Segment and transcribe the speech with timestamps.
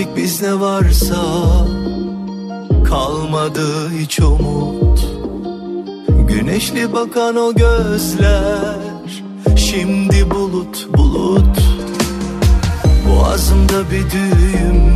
[0.00, 1.22] Tükettik biz ne varsa
[2.84, 5.06] Kalmadı hiç umut.
[6.28, 8.76] Güneşli bakan o gözler
[9.56, 11.58] Şimdi bulut bulut.
[13.08, 14.94] Boğazımda bir düğüm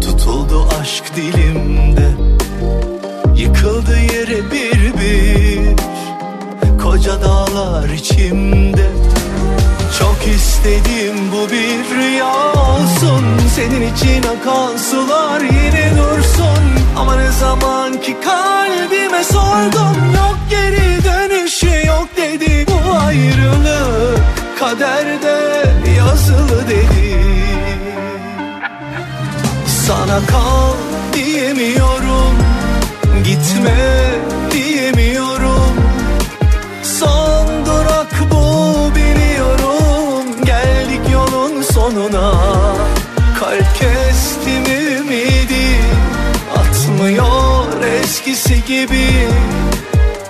[0.00, 2.10] Tutuldu aşk dilimde.
[3.36, 5.76] Yıkıldı yere bir bir
[6.82, 8.90] Koca dağlar içimde
[9.98, 13.24] çok istedim bu bir rüya olsun.
[13.56, 16.64] Senin için akan sular yine dursun.
[16.96, 24.20] Ama ne zaman ki kalbime sordum Yok geri dönüşü yok dedi Bu ayrılık.
[24.58, 25.64] Kaderde
[25.98, 27.18] yazılı dedi.
[29.86, 30.74] Sana kal
[31.12, 32.34] diyemiyorum
[33.24, 34.10] Gitme
[34.52, 35.13] diyemiyorum
[42.04, 42.32] sonuna
[43.40, 45.80] Kalp kestim ümidi?
[46.56, 49.28] Atmıyor eskisi gibi.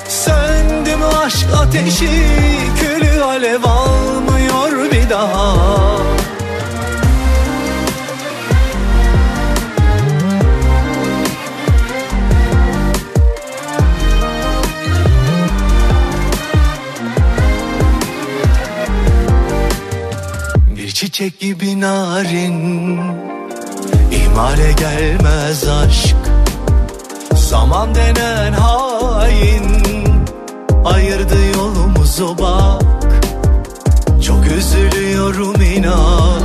[0.08, 2.26] Söndü mü aşk ateşi
[2.80, 5.56] Külü alev almıyor bir daha
[21.14, 23.00] çiçek gibi narin.
[24.12, 26.16] İhmale gelmez aşk
[27.34, 29.82] Zaman denen hain.
[30.84, 32.82] Ayırdı yolumuzu bak
[34.22, 36.42] Çok üzülüyorum inan.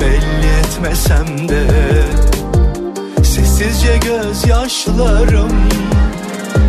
[0.00, 1.66] Belli etmesem de
[3.16, 5.52] Sessizce gözyaşlarım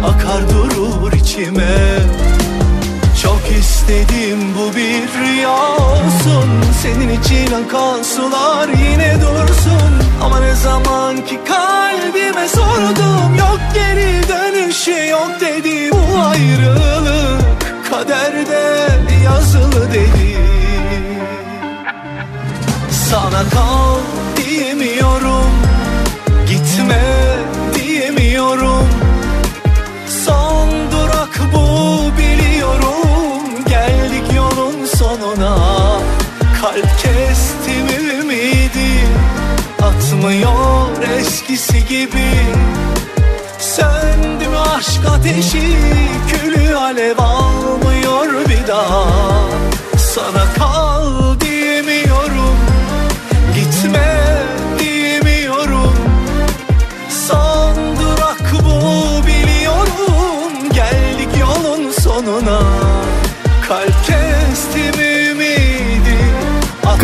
[0.04, 2.00] Akar durur içime
[3.24, 6.50] çok istedim bu bir rüya olsun.
[6.82, 9.94] Senin için akan sular yine dursun.
[10.24, 17.42] Ama ne zaman ki kalbime sordum Yok geri dönüşü yok dedi Bu ayrılık.
[17.92, 18.88] Kaderde
[19.26, 20.38] yazılı dedi.
[23.10, 23.98] Sana kal
[24.38, 25.52] diyemiyorum
[26.48, 27.02] Gitme
[27.76, 28.99] diyemiyorum
[40.20, 42.30] Atmıyor eskisi gibi.
[43.60, 45.78] Söndü mü aşk ateşi
[46.32, 49.06] Külü alev almıyor bir daha.
[49.98, 50.54] Sana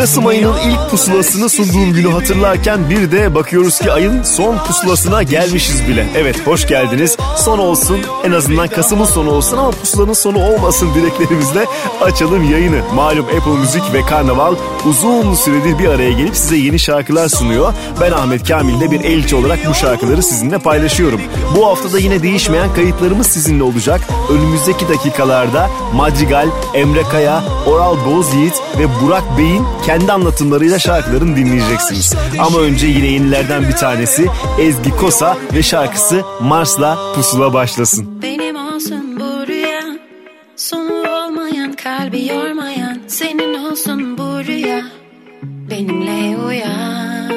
[0.06, 5.88] Kasım ayının ilk pusulasını sunduğum günü hatırlarken bir de bakıyoruz ki ayın son pusulasına gelmişiz
[5.88, 6.08] bile.
[6.18, 7.18] Evet hoş geldiniz.
[7.38, 11.66] Son olsun en azından Kasım'ın sonu olsun ama pusulanın sonu olmasın dileklerimizle
[12.02, 12.82] açalım yayını.
[12.94, 14.56] Malum Apple Müzik ve Karnaval
[14.86, 17.74] uzun süredir bir araya gelip size yeni şarkılar sunuyor.
[18.02, 21.22] Ben Ahmet Kamil de bir elçi olarak bu şarkıları sizinle paylaşıyorum.
[21.58, 24.02] Bu haftada yine değişmeyen kayıtlarımız sizinle olacak.
[24.30, 32.14] Önümüzdeki dakikalarda Madrigal, Emre Kaya, Oral Bozyiğit ve Burak Bey'in kendi anlatımlarıyla şarkılarını dinleyeceksiniz.
[32.40, 34.26] Ama önce yine yenilerden bir tanesi
[34.60, 38.22] Ezgi Kosa ve şarkısı Mars'la Pusula başlasın.
[38.22, 39.82] Benim olsun bu rüya
[40.56, 44.82] Sonu olmayan kalbi yormayan Senin olsun bu rüya
[45.44, 47.32] Benimle uyan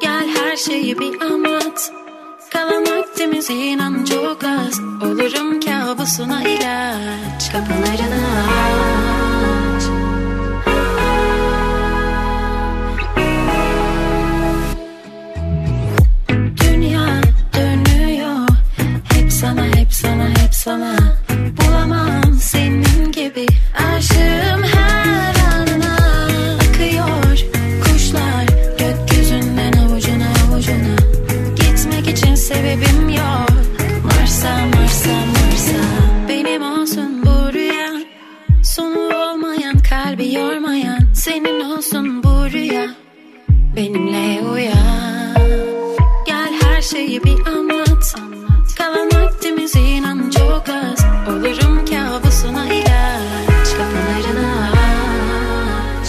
[0.00, 1.92] Gel her şeyi bir anlat
[2.52, 9.15] Kalan vaktimiz inan çok az Olurum kabusuna ilaç Kapılarını
[20.66, 20.96] sana
[21.56, 22.34] Bulamam.
[22.40, 23.46] Senin gibi
[23.94, 25.96] Aşığım her anına.
[26.54, 27.38] Akıyor
[27.84, 28.46] kuşlar
[28.78, 30.96] Gökyüzünden avucuna avucuna.
[31.56, 33.50] Gitmek için sebebim yok.
[34.04, 35.82] Varsa varsa varsa.
[36.28, 37.92] Benim olsun bu rüya.
[38.64, 41.00] Sonu olmayan kalbi yormayan.
[41.14, 42.86] Senin olsun bu rüya.
[43.76, 44.96] Benimle uyan.
[46.90, 48.14] Şeyi bir anlat.
[48.78, 49.76] Kalan vaktimiz
[50.68, 53.68] inan çok az Olurum kabusuna ilaç.
[53.76, 56.08] Kapılarını aç.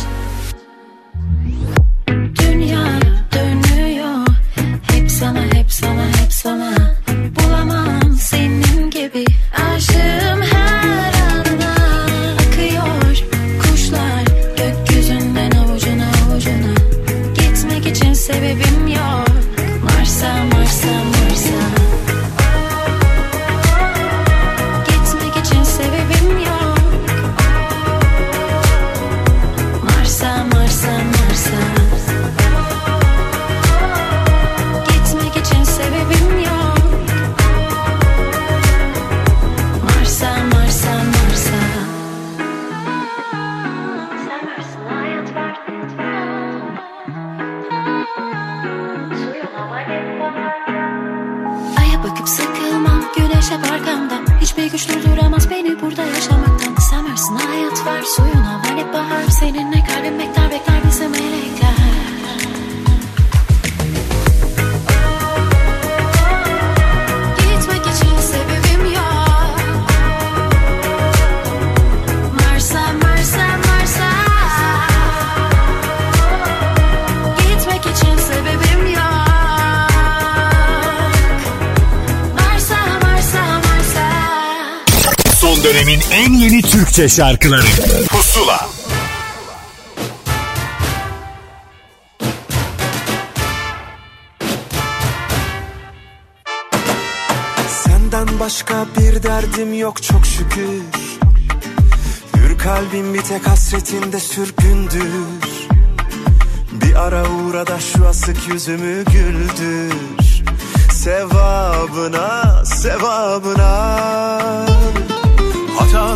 [2.39, 3.00] Dünya
[3.33, 4.27] dönüyor.
[4.92, 6.95] Hep sana hep sana hep sana.
[7.36, 9.25] Bulamam senin gibi
[86.98, 87.66] Türkçe şarkıları.
[88.10, 88.70] Pusula.
[97.84, 100.82] Senden başka bir derdim yok çok şükür.
[102.36, 105.04] Hür kalbim bir tek hasretinde sürgündür.
[106.72, 109.94] Bir ara uğra da şu asık yüzümü güldür.
[110.92, 114.76] Sevabına, sevabına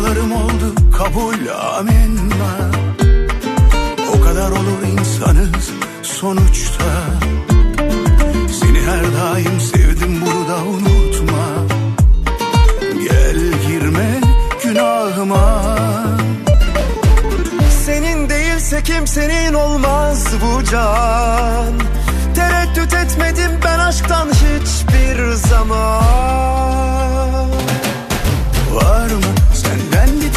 [0.02, 2.70] Hatalarım oldu kabul amenna
[4.16, 5.70] O kadar olur insanız
[6.02, 6.84] sonuçta.
[8.60, 11.46] Seni her daim sevdim bunu da unutma.
[12.80, 13.36] Gel
[13.68, 14.20] girme
[14.62, 15.76] günahıma.
[17.86, 21.72] Senin değilse kimsenin olmaz bu can.
[22.34, 26.02] Tereddüt etmedim ben aşktan hiçbir zaman.
[28.74, 29.41] Var mı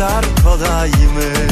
[0.00, 1.49] kadar kolay mı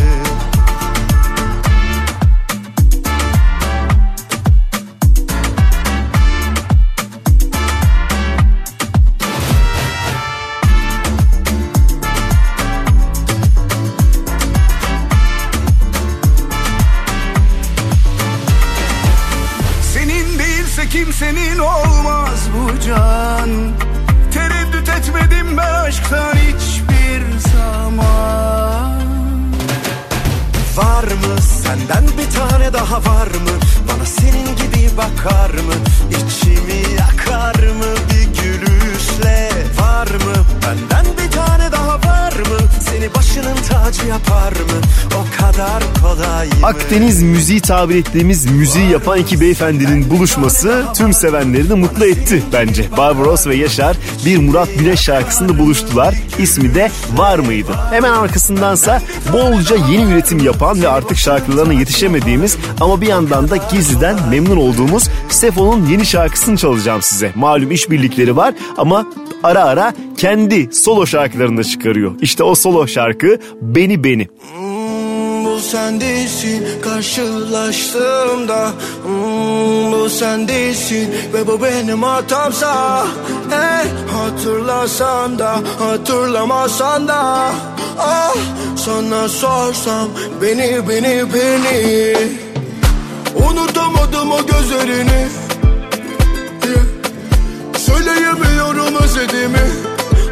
[31.98, 33.54] senden bir tane daha var mı?
[33.88, 35.74] Bana senin gibi bakar mı?
[36.10, 36.67] İçimi
[46.62, 52.84] Akdeniz müziği tabir ettiğimiz müziği yapan iki beyefendinin buluşması tüm sevenlerini mutlu etti bence.
[52.96, 53.96] Barbaros ve Yaşar
[54.26, 56.14] bir Murat Güneş şarkısında buluştular.
[56.38, 57.70] İsmi de Var mıydı?
[57.90, 64.16] Hemen arkasındansa bolca yeni üretim yapan ve artık şarkılarına yetişemediğimiz ama bir yandan da gizliden
[64.30, 67.32] memnun olduğumuz Sefo'nun yeni şarkısını çalacağım size.
[67.34, 69.06] Malum işbirlikleri var ama
[69.42, 72.12] ara ara kendi solo şarkılarını da çıkarıyor.
[72.20, 74.28] İşte o solo şarkı Beni Beni.
[75.58, 78.70] Bu sen değilsin karşılaştığımda.
[79.04, 83.06] Hmm, Bu sen değilsin ve bu benim hatamsa.
[83.50, 87.50] Hey hatırlasan da hatırlamasan da.
[87.98, 88.34] Ah
[88.76, 90.08] sana sorsam
[90.42, 92.16] beni beni beni.
[93.50, 95.28] Unutamadım o gözlerini.
[97.78, 99.66] Söyleyemiyorum özlediğimi.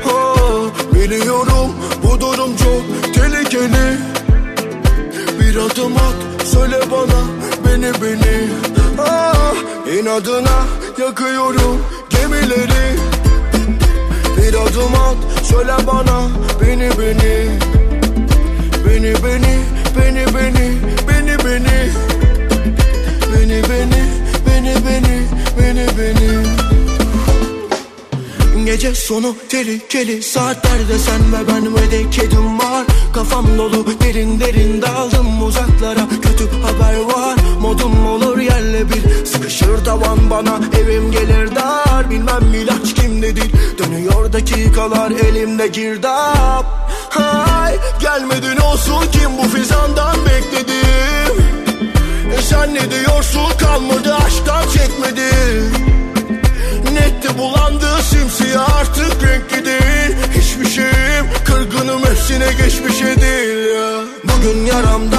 [0.07, 1.73] Ah, Biliyorum
[2.05, 4.16] bu durum çok tehlikeli
[5.57, 7.23] Bir adım at söyle bana
[7.65, 8.49] beni beni.
[8.99, 9.55] Ah
[9.99, 10.67] inadına
[10.99, 12.97] yakıyorum gemileri.
[14.37, 16.29] Bir adım at söyle bana
[16.61, 17.59] beni beni.
[18.87, 19.59] Beni beni
[19.97, 20.77] beni beni
[21.09, 21.91] beni beni.
[23.33, 24.05] Beni beni
[24.47, 25.27] beni beni
[25.59, 26.76] beni beni
[28.67, 32.85] Gece sonu tehlikeli saatlerde sen ve ben ve de kedim var.
[33.15, 36.09] Kafam dolu derin derin daldım uzaklara.
[36.23, 39.27] Kötü haber var modum olur yerle bir.
[39.27, 42.11] Sıkışır tavan bana evim gelir dar.
[42.11, 46.91] Bilmem ilaç kimdedir dönüyor dakikalar elimde girdap.
[47.11, 51.45] Hay gelmedin olsun kim bu fizandan bekledim
[52.39, 55.96] e sen ne diyorsun kalmadı aşktan çekmedim
[57.27, 60.17] Netti bulandı simsiyah artık renkli değil.
[60.35, 64.01] Hiçbir şeyim kırgınım hepsine geçmişe değil ya.
[64.25, 65.19] Bugün yaramda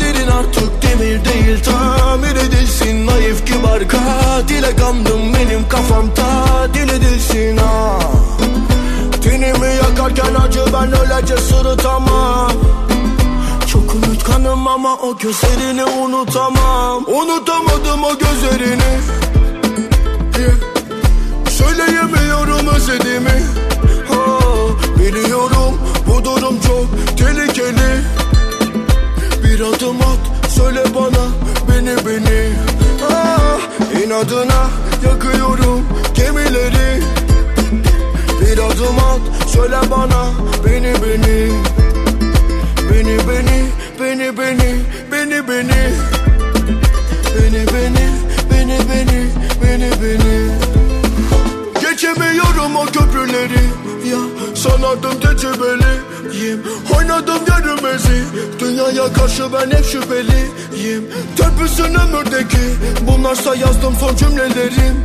[0.00, 1.64] derin artık demir değil.
[1.64, 6.24] Tamir edilsin naif kibar katile kandım benim kafamda
[6.74, 7.98] Dil edilsin ha.
[9.22, 12.52] Tenimi yakarken acı ben öylece sırıtamam
[13.66, 17.04] çok unutkanım ama o gözlerini unutamam.
[17.06, 18.98] Unutamadım o gözlerini.
[20.38, 20.77] yeah.
[21.68, 23.42] Söyleyemiyorum özlediğimi.
[24.10, 26.86] Oh, Biliyorum bu durum çok
[27.18, 28.02] tehlikeli.
[29.44, 31.24] Bir adım at söyle bana
[31.68, 32.52] beni beni.
[33.12, 33.58] Ah,
[34.04, 34.66] İnadına
[35.06, 35.82] yakıyorum
[36.14, 37.02] gemileri.
[38.40, 40.24] Bir adım at söyle bana
[55.40, 56.62] tecrübeliyim
[56.96, 58.24] Oynadım yarımezi
[58.58, 61.10] Dünyaya karşı ben hep şüpheliyim.
[61.36, 62.58] Törpüsün ömürdeki.
[63.00, 65.04] Bunlarsa yazdım son cümlelerim.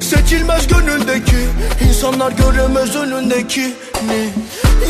[0.00, 1.48] Seçilmez gönüldeki.
[1.88, 3.74] İnsanlar göremez önündeki
[4.06, 4.32] ne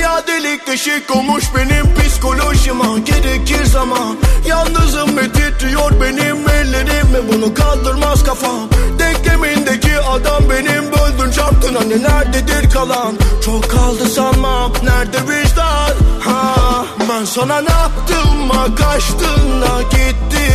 [0.01, 4.17] Ya delik deşik olmuş benim psikolojima Gerekir zaman.
[4.49, 7.15] Yalnızım ve titriyor benim ellerim.
[7.15, 8.74] Ve bunu kaldırmaz kafam
[9.25, 11.75] Denklemindeki adam benim Böldün çarptın.
[11.75, 13.15] Hani nerededir kalan?
[13.45, 14.73] Çok kaldı sanmam.
[14.83, 15.95] Nerede vicdan?
[16.21, 18.51] Ha, Ben sana ne yaptım?
[18.51, 20.49] Ha kaçtın da gitti.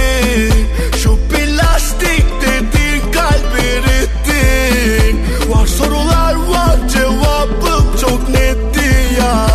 [1.04, 5.22] Şu plastik dediğin kalbi erittin
[5.54, 9.48] Var sorular var cevabım çok netti ya.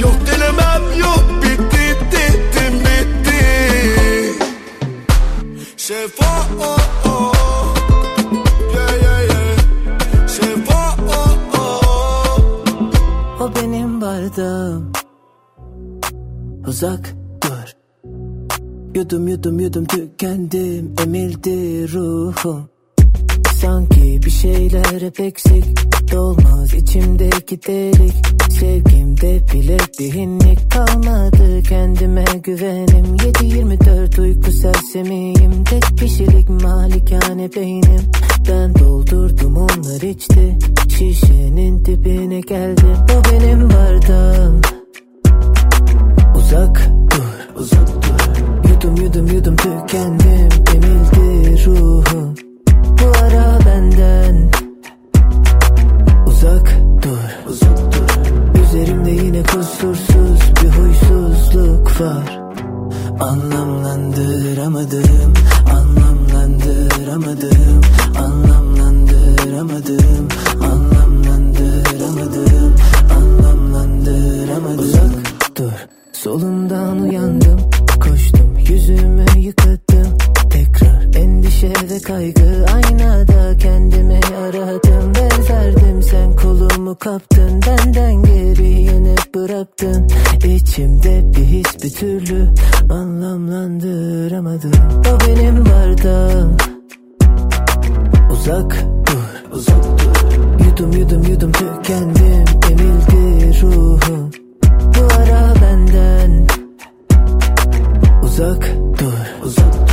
[0.00, 3.42] Yok denemem yok bitti dedim bitti.
[5.76, 6.78] Sefa oh,
[14.30, 14.92] bardağım
[16.68, 17.74] Uzak dur.
[18.94, 20.94] Yudum yudum yudum tükendim.
[21.02, 22.68] Emildi ruhum
[23.60, 25.64] Sanki bir şeyler hep eksik.
[26.12, 28.14] Dolmaz içimdeki delik.
[28.50, 31.62] Sevgimde bile bir hinlik kalmadı.
[31.62, 33.16] Kendime güvenim.
[33.16, 35.64] 7-24 uyku sersemiyim.
[35.64, 38.02] Tek kişilik malikane beynim.
[38.48, 40.58] Ben doldurdum onlar içti.
[40.88, 44.60] Şişenin dibine geldim O benim bardağım
[46.36, 48.70] Uzak dur, uzak dur.
[48.70, 50.48] Yudum yudum yudum tükendim.
[50.74, 52.34] Emildi ruhum.
[53.02, 53.49] Bu ara
[53.80, 54.50] benden
[56.26, 58.10] Uzak dur, uzak dur.
[58.62, 62.40] Üzerimde yine kusursuz bir huysuzluk var.
[63.20, 65.32] Anlamlandıramadım,
[65.72, 67.80] anlamlandıramadım
[68.18, 72.74] Anlamlandıramadım, anlamlandıramadım
[73.16, 74.78] Anlamlandıramadım.
[74.78, 75.12] Uzak
[75.56, 75.72] dur,
[76.12, 77.60] solumdan uyandım
[78.00, 79.89] Koştum yüzümü yıkadım
[81.64, 87.60] endişe ve kaygı Aynada kendimi aradım Benzerdim sen kolumu kaptın.
[87.66, 90.08] Benden geri yine bıraktın.
[90.44, 92.48] İçimde bir his bir türlü
[92.90, 94.72] Anlamlandıramadım.
[95.00, 96.56] O benim bardağım.
[98.32, 100.64] Uzak dur, uzak dur.
[100.66, 102.44] Yudum yudum yudum tükendim.
[102.70, 104.30] Emildi ruhum.
[104.64, 106.46] Bu ara benden.
[108.22, 109.89] Uzak dur, uzak dur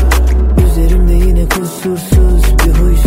[1.48, 3.07] Üzerimde yine kusursuz bir huysuzluk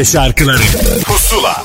[0.00, 0.60] Türkçe şarkıları.
[1.04, 1.64] Pusula.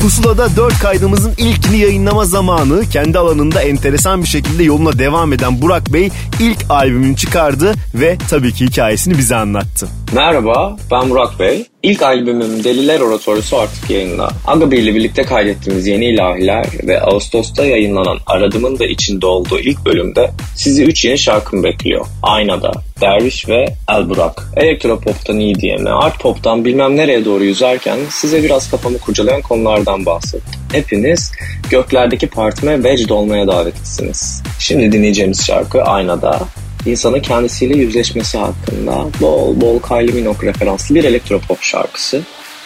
[0.00, 5.92] Pusula'da 4 kaydımızın ilkini yayınlama zamanı kendi alanında enteresan bir şekilde yoluna devam eden Burak
[5.92, 9.88] Bey ilk albümünü çıkardı ve tabii ki hikayesini bize anlattı.
[10.14, 11.66] Merhaba, ben Burak Bey.
[11.82, 14.28] İlk albümüm Deliler Oratorusu artık yayında.
[14.46, 20.30] Agabi ile birlikte kaydettiğimiz Yeni İlahiler ve Ağustos'ta yayınlanan Aradım'ın da içinde olduğu ilk bölümde
[20.56, 22.06] sizi 3 yeni şarkım bekliyor.
[22.22, 24.48] Aynada, Derviş ve El Burak.
[24.56, 30.60] Elektropop'tan EDM'e, art pop'tan bilmem nereye doğru yüzerken size biraz kafamı kurcalayan konulardan bahsettim.
[30.72, 31.32] Hepiniz
[31.70, 34.42] göklerdeki partime vecd olmaya davetlisiniz.
[34.58, 36.40] Şimdi dinleyeceğimiz şarkı Aynada
[36.86, 42.22] insanın kendisiyle yüzleşmesi hakkında bol bol Kylie Minogue referanslı bir elektropop şarkısı.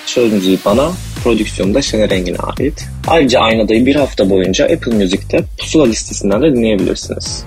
[0.06, 0.92] Söz bana,
[1.24, 2.86] prodüksiyonu da Şener Engin'e ait.
[3.06, 7.44] Ayrıca Aynada'yı bir hafta boyunca Apple Music'te pusula listesinden de dinleyebilirsiniz.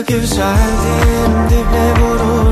[0.00, 2.47] Güzeldim dibe vururken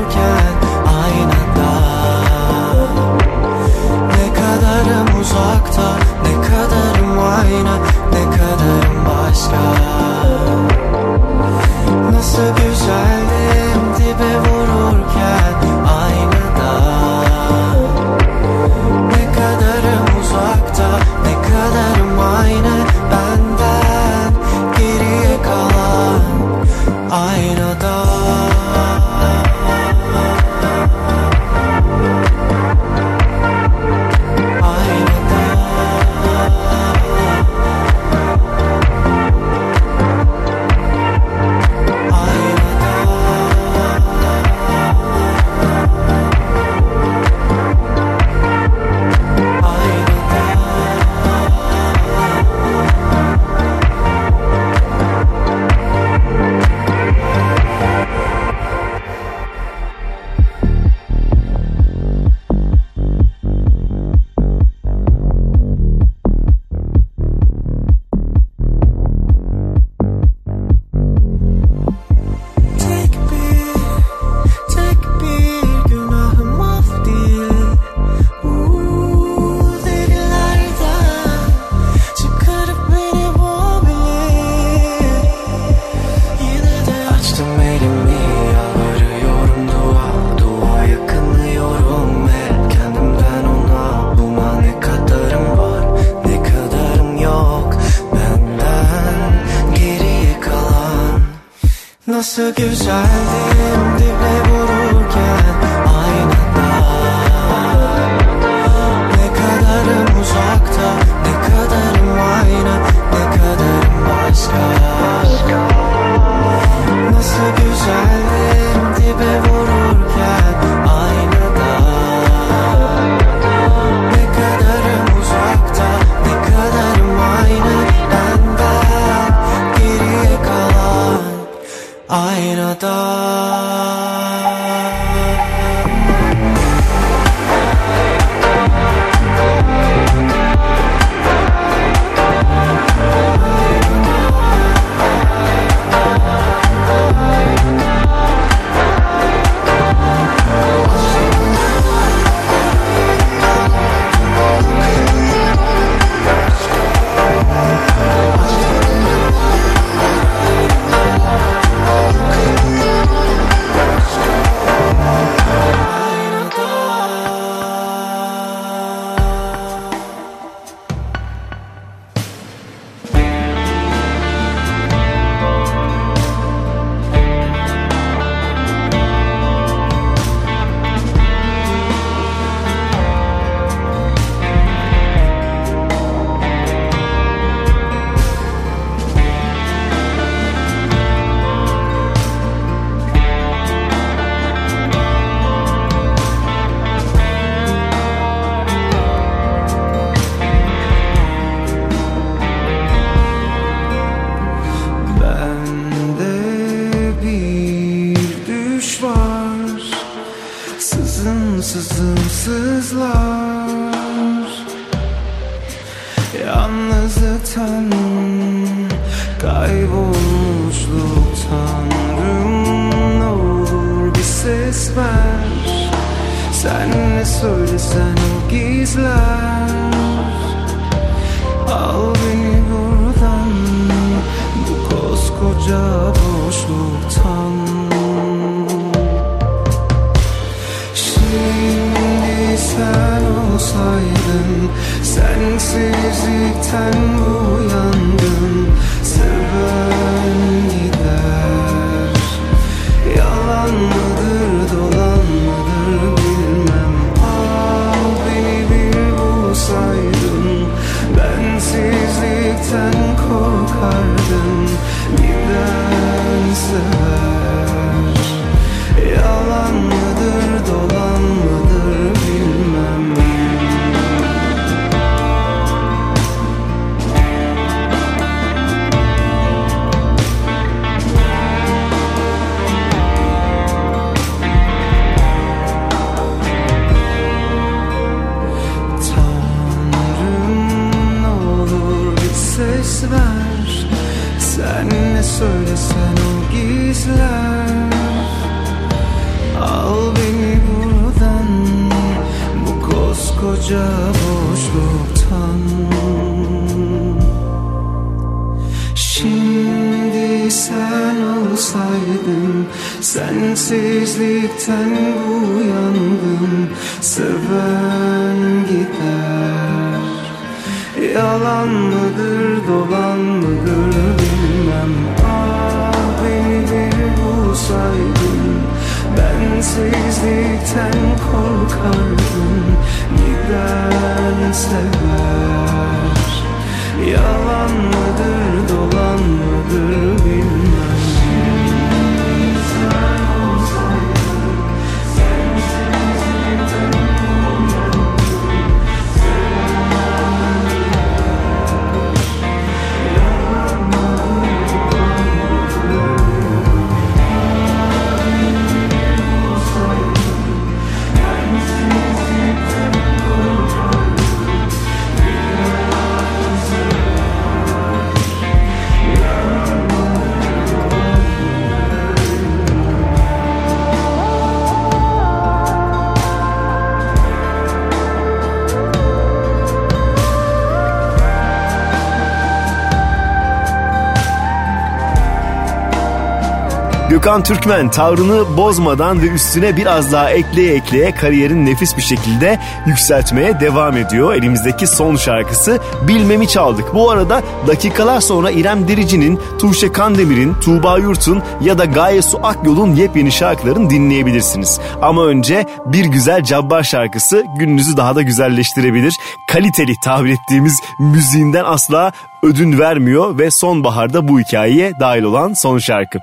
[387.17, 393.59] Gökhan Türkmen tavrını bozmadan ve üstüne biraz daha ekleye ekleye kariyerin nefis bir şekilde yükseltmeye
[393.59, 394.33] devam ediyor.
[394.33, 396.93] Elimizdeki son şarkısı Bilmemi çaldık.
[396.93, 402.95] Bu arada dakikalar sonra İrem Derici'nin, Tuğçe Kandemir'in, Tuğba Yurt'un ya da Gaye Su Akyol'un
[402.95, 404.79] yepyeni şarkılarını dinleyebilirsiniz.
[405.01, 409.13] Ama önce bir güzel Cabbar şarkısı gününüzü daha da güzelleştirebilir.
[409.47, 412.11] Kaliteli tabir ettiğimiz müziğinden asla
[412.43, 416.19] ödün vermiyor ve sonbaharda bu hikayeye dahil olan son şarkı.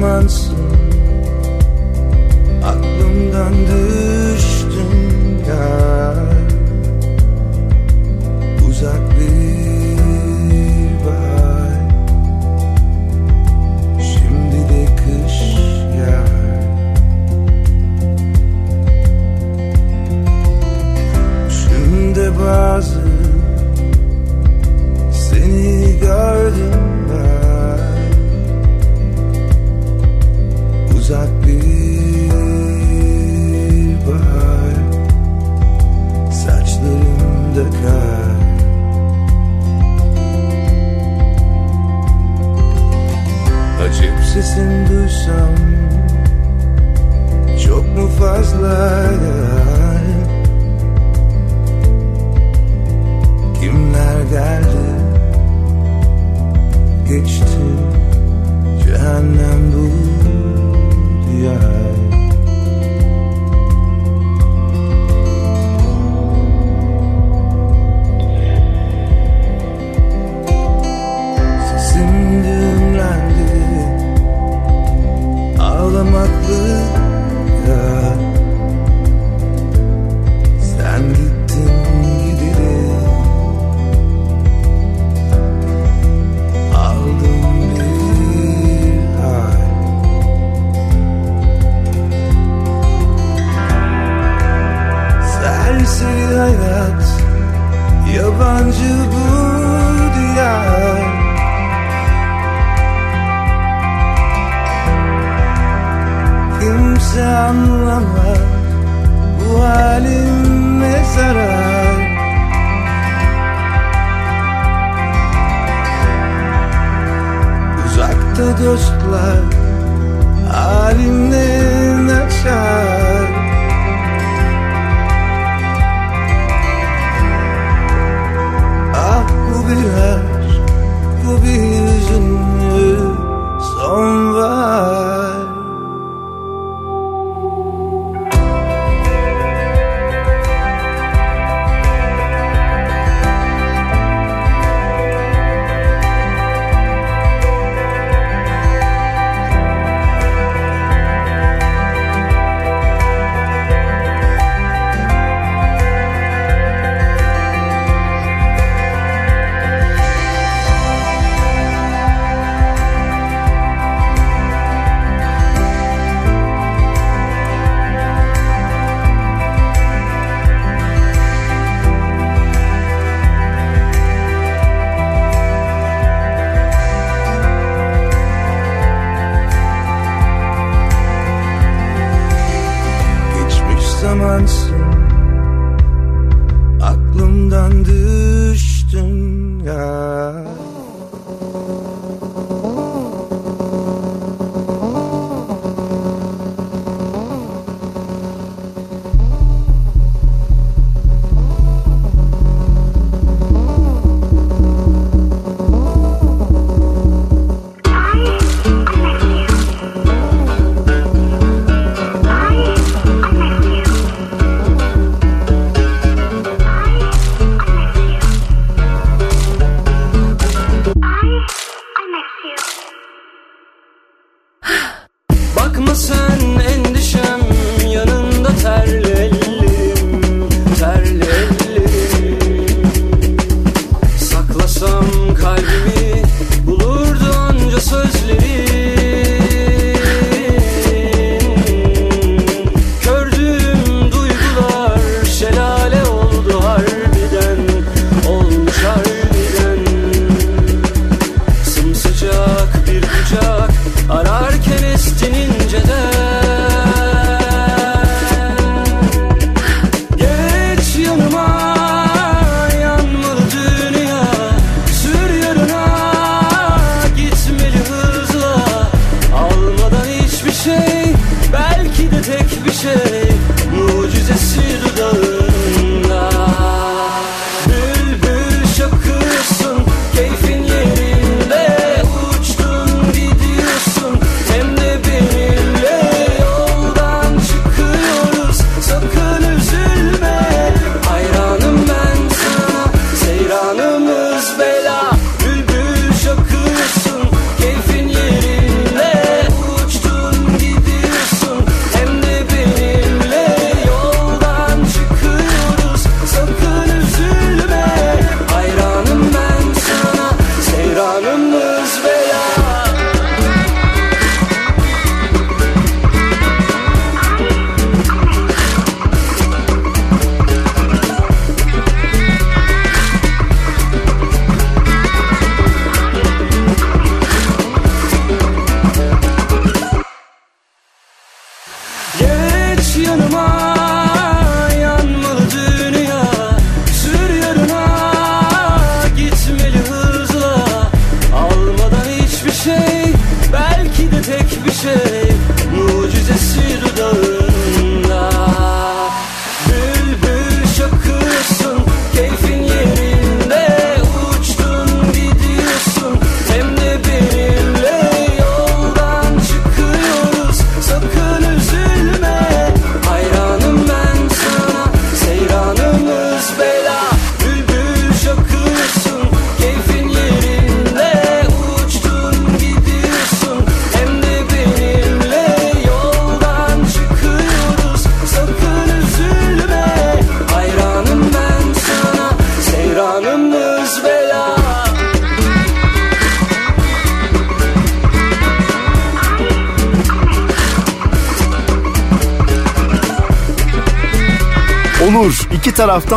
[0.00, 0.47] months.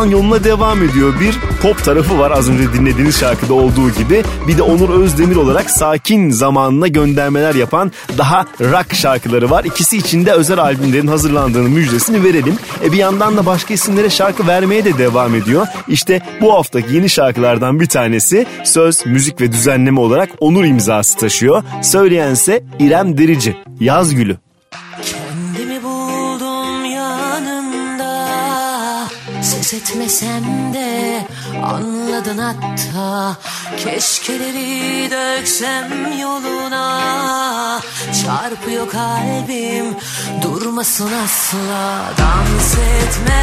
[0.02, 1.20] Taraftan yoluna devam ediyor.
[1.20, 4.22] Bir pop tarafı var az önce dinlediğiniz şarkıda olduğu gibi.
[4.48, 9.64] Bir de Onur Özdemir olarak sakin zamanına göndermeler yapan daha rock şarkıları var.
[9.64, 12.56] İkisi için de özel albümlerin hazırlandığını müjdesini verelim.
[12.84, 15.66] E bir yandan da başka isimlere şarkı vermeye de devam ediyor.
[15.88, 21.62] İşte bu haftaki yeni şarkılardan bir tanesi söz, müzik ve düzenleme olarak Onur imzası taşıyor.
[21.82, 23.56] Söyleyense İrem Derici.
[23.80, 24.41] Yaz Gülü.
[30.12, 31.26] Ses etmesem de
[31.64, 33.36] anladın hatta.
[33.76, 37.80] Keşkeleri döksem yoluna.
[38.24, 39.96] Çarpıyor kalbim
[40.42, 42.12] durmasın asla.
[42.18, 43.41] Dans etmez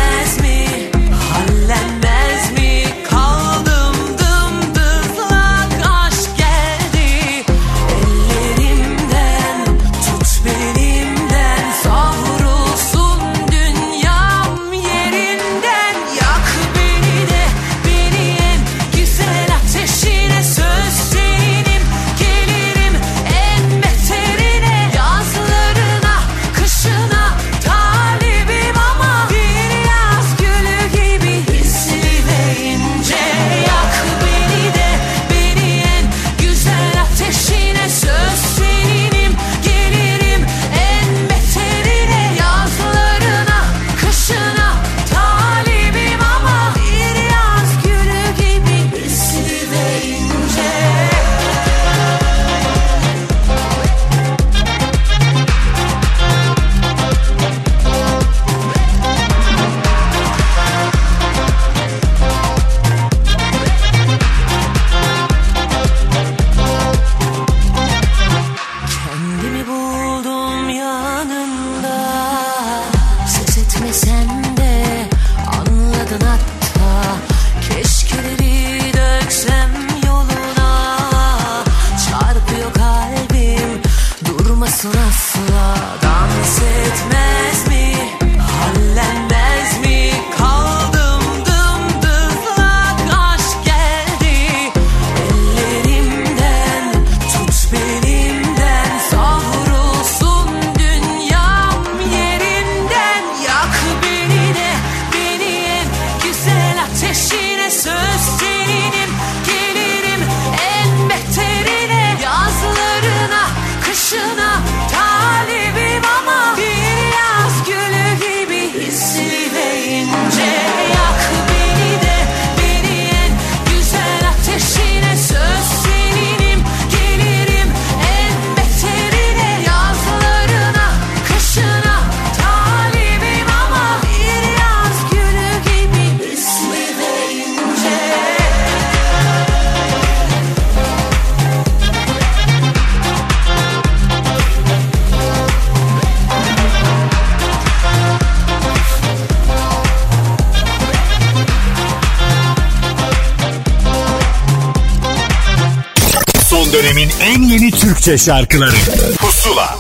[158.00, 158.76] Türkçe şarkıları.
[159.18, 159.78] Pusula.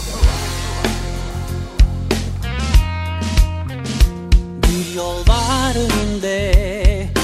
[4.63, 6.53] Bir yol var önünde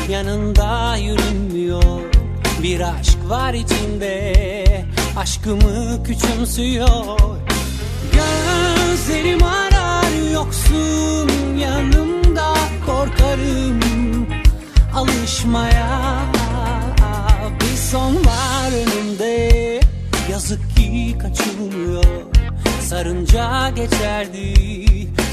[0.09, 2.01] yanında yürünmüyor.
[2.63, 4.33] Bir aşk var içinde
[5.17, 7.19] aşkımı küçümsüyor.
[8.11, 12.53] Gözlerim arar yoksun yanımda
[12.85, 13.79] korkarım.
[14.95, 16.19] Alışmaya
[17.59, 19.84] Bir son var önümde
[20.36, 22.03] yazık ki kaçılmıyor.
[22.81, 24.53] Sarınca geçerdi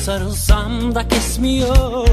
[0.05, 2.09] sarılsam da kesmiyor.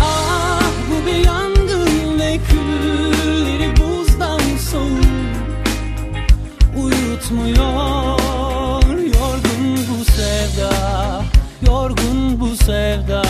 [0.00, 4.40] Ah bu bir yangın ve külleri buzdan
[4.70, 5.04] soğuk
[6.76, 8.18] Uyutmuyor
[8.98, 10.72] yorgun bu sevda
[11.66, 13.22] Yorgun bu sevda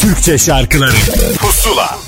[0.00, 0.96] Türkçe şarkıları
[1.38, 1.98] Pusula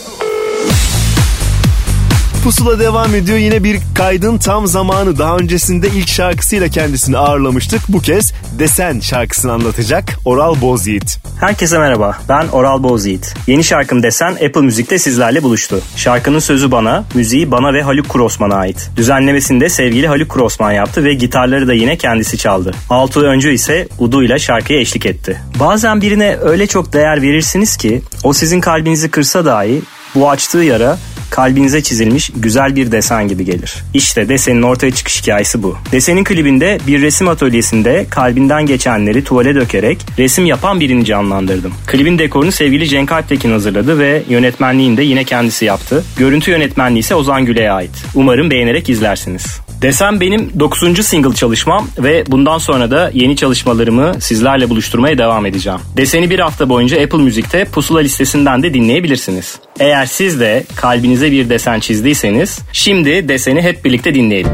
[2.44, 3.38] Pusula devam ediyor.
[3.38, 5.18] Yine bir kaydın tam zamanı.
[5.18, 7.80] Daha öncesinde ilk şarkısıyla kendisini ağırlamıştık.
[7.88, 11.18] Bu kez Desen şarkısını anlatacak Oral Bozyiğit.
[11.40, 12.18] Herkese merhaba.
[12.28, 13.34] Ben Oral Bozyiğit.
[13.46, 15.80] Yeni şarkım Desen Apple Müzik'te sizlerle buluştu.
[15.96, 18.90] Şarkının sözü bana, müziği bana ve Haluk Kurosman'a ait.
[18.96, 22.72] Düzenlemesini de sevgili Haluk Kurosman yaptı ve gitarları da yine kendisi çaldı.
[22.90, 25.40] Altuğ Öncü ise Udu ile şarkıya eşlik etti.
[25.60, 29.82] Bazen birine öyle çok değer verirsiniz ki o sizin kalbinizi kırsa dahi
[30.14, 30.98] bu açtığı yara
[31.30, 33.74] kalbinize çizilmiş güzel bir desen gibi gelir.
[33.94, 35.76] İşte desenin ortaya çıkış hikayesi bu.
[35.92, 41.72] Desenin klibinde bir resim atölyesinde kalbinden geçenleri tuvale dökerek resim yapan birini canlandırdım.
[41.86, 46.04] Klibin dekorunu sevgili Cenk Alptekin hazırladı ve yönetmenliğini de yine kendisi yaptı.
[46.16, 48.04] Görüntü yönetmenliği ise Ozan Güle'ye ait.
[48.14, 49.65] Umarım beğenerek izlersiniz.
[49.82, 51.06] Desem benim 9.
[51.06, 55.78] single çalışmam ve bundan sonra da yeni çalışmalarımı sizlerle buluşturmaya devam edeceğim.
[55.96, 59.58] Deseni bir hafta boyunca Apple Müzik'te pusula listesinden de dinleyebilirsiniz.
[59.80, 64.50] Eğer siz de kalbinize bir desen çizdiyseniz şimdi deseni hep birlikte dinleyelim.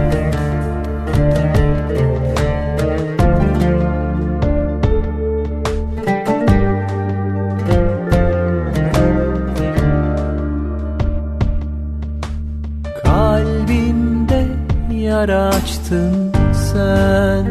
[15.23, 17.47] Yara açtın sen?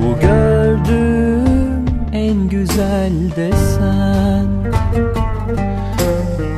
[0.00, 4.46] Bu gördüğüm en güzel desen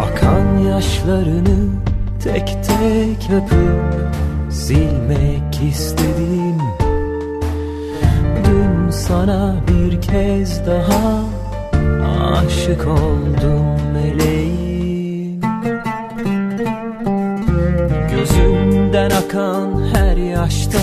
[0.02, 1.70] Akan yaşlarını
[2.24, 4.14] tek tek öpüp
[4.50, 6.58] silmek istedim.
[8.44, 11.24] Dün sana bir kez daha
[12.32, 14.43] aşık oldum meleğim
[19.04, 20.78] Gözümden akan her yaşta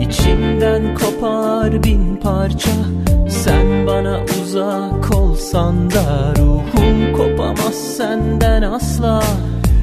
[0.00, 2.70] içimden kopar bin parça.
[3.28, 9.22] Sen bana uzak olsan da ruhum kopamaz senden asla.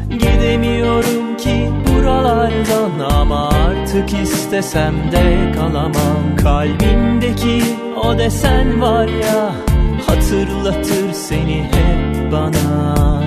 [0.10, 6.36] Gidemiyorum ki buralardan ama artık istesem de kalamam.
[6.44, 7.64] Kalbimdeki
[8.04, 9.52] o desen var ya
[10.08, 13.22] hatırlatır seni hep bana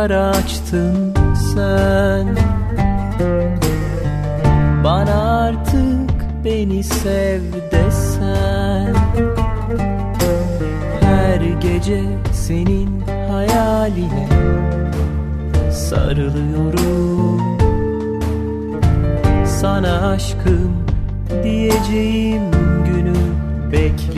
[0.00, 1.14] yara açtın
[1.54, 2.36] sen.
[4.84, 6.10] Bana artık
[6.44, 7.40] beni sev
[7.72, 8.94] desen.
[11.00, 14.28] Her gece senin hayaline
[15.72, 17.40] sarılıyorum.
[19.46, 20.72] Sana aşkım
[21.42, 22.42] diyeceğim
[22.84, 23.16] günü
[23.72, 24.09] bekliyorum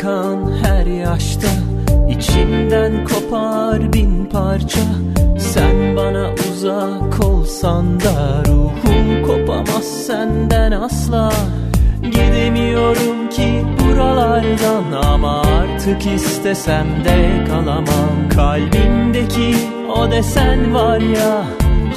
[0.00, 1.48] akan her yaşta
[2.08, 4.80] içimden kopar bin parça.
[5.38, 11.32] Sen bana uzak olsan da ruhum kopamaz senden asla.
[12.02, 18.28] Gidemiyorum ki buralardan ama artık istesem de kalamam.
[18.34, 19.56] Kalbimdeki
[19.96, 21.44] o desen var ya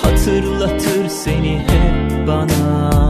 [0.03, 3.03] hatırlatır seni hep bana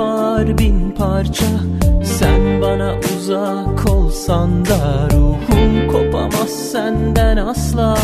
[0.00, 1.46] kopar bin parça.
[2.18, 7.98] Sen bana uzak olsan da ruhum kopamaz senden asla.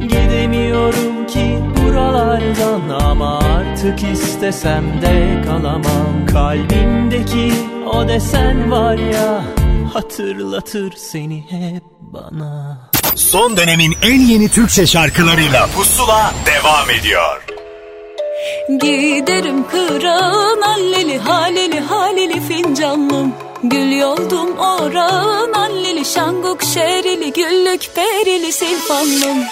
[0.00, 6.26] Gidemiyorum ki buralardan ama artık istesem de kalamam.
[6.32, 7.52] Kalbimdeki
[7.86, 9.44] o desen var ya
[9.94, 12.78] hatırlatır seni hep bana.
[13.16, 17.51] Son dönemin en yeni Türkçe şarkılarıyla Pusula devam ediyor.
[18.78, 29.44] Giderim kırağın alleli haleli haleli fincanlım Gül yoldum orağın alleli şanguk şerili güllük perili silfanlım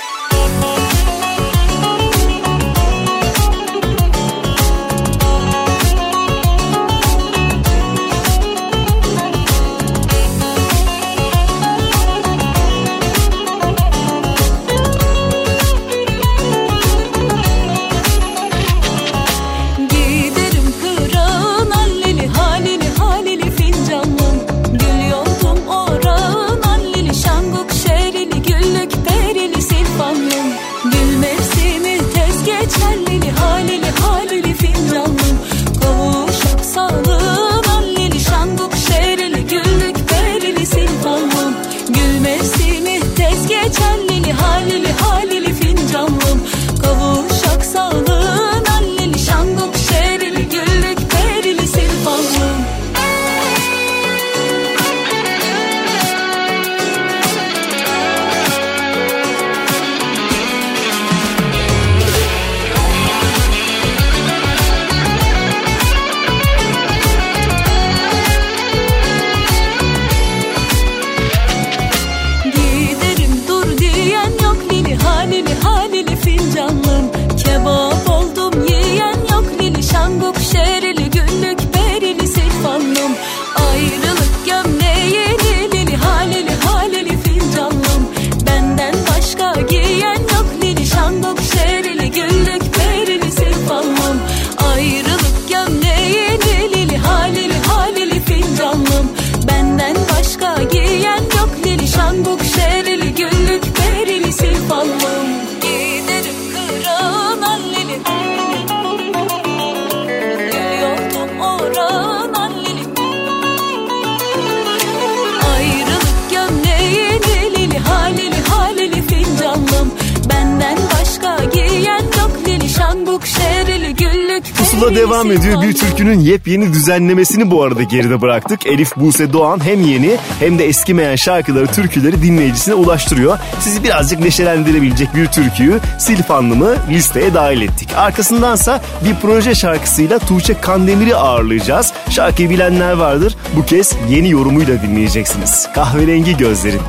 [124.70, 125.62] Pusula devam ediyor.
[125.62, 128.66] Bir türkünün yepyeni düzenlemesini bu arada geride bıraktık.
[128.66, 133.38] Elif Buse Doğan hem yeni hem de eskimeyen şarkıları, türküleri dinleyicisine ulaştırıyor.
[133.60, 137.88] Sizi birazcık neşelendirebilecek bir türküyü Silif Hanım'ı listeye dahil ettik.
[137.96, 141.92] Arkasındansa bir proje şarkısıyla Tuğçe Kandemir'i ağırlayacağız.
[142.10, 143.36] Şarkıyı bilenler vardır.
[143.56, 145.68] Bu kez yeni yorumuyla dinleyeceksiniz.
[145.74, 146.80] Kahverengi gözlerin.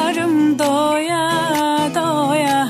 [0.00, 1.30] Bakarım doya
[1.94, 2.68] doya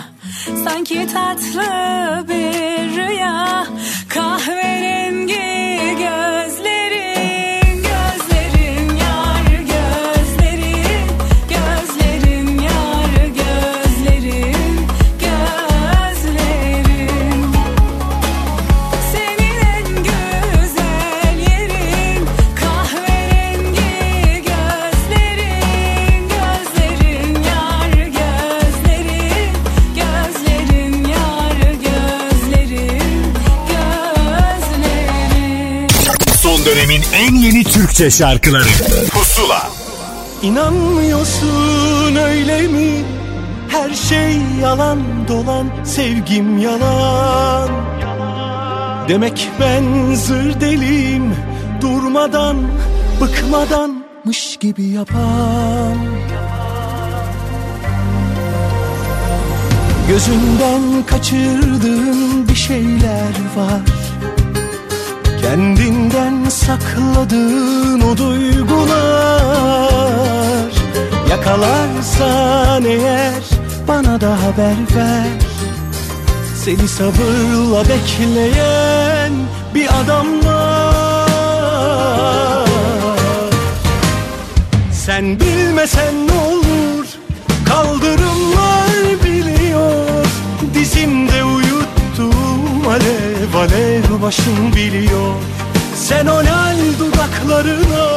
[0.65, 3.67] Sanki tatlı bir rüya.
[4.09, 5.37] Kahverengi
[5.99, 6.40] gözlerin
[37.31, 38.69] en yeni Türkçe şarkıları.
[39.11, 39.71] Pusula.
[40.43, 43.05] İnanmıyorsun öyle mi?
[43.69, 47.69] Her şey yalan dolan sevgim yalan.
[49.09, 51.35] Demek ben zır deliyim
[51.81, 52.57] durmadan
[53.21, 55.97] bıkmadanmış gibi yapan.
[60.09, 64.00] Gözünden kaçırdığın bir şeyler var
[65.51, 69.81] Kendinden sakladığın o duygular
[71.31, 73.43] Yakalarsan eğer
[73.89, 75.27] bana da haber ver.
[76.65, 79.33] Seni sabırla bekleyen
[79.75, 81.01] bir adam var.
[84.93, 86.70] Sen bilmesen ne olur
[93.57, 95.35] alev başım biliyor.
[95.97, 98.11] Sen o lal dudaklarına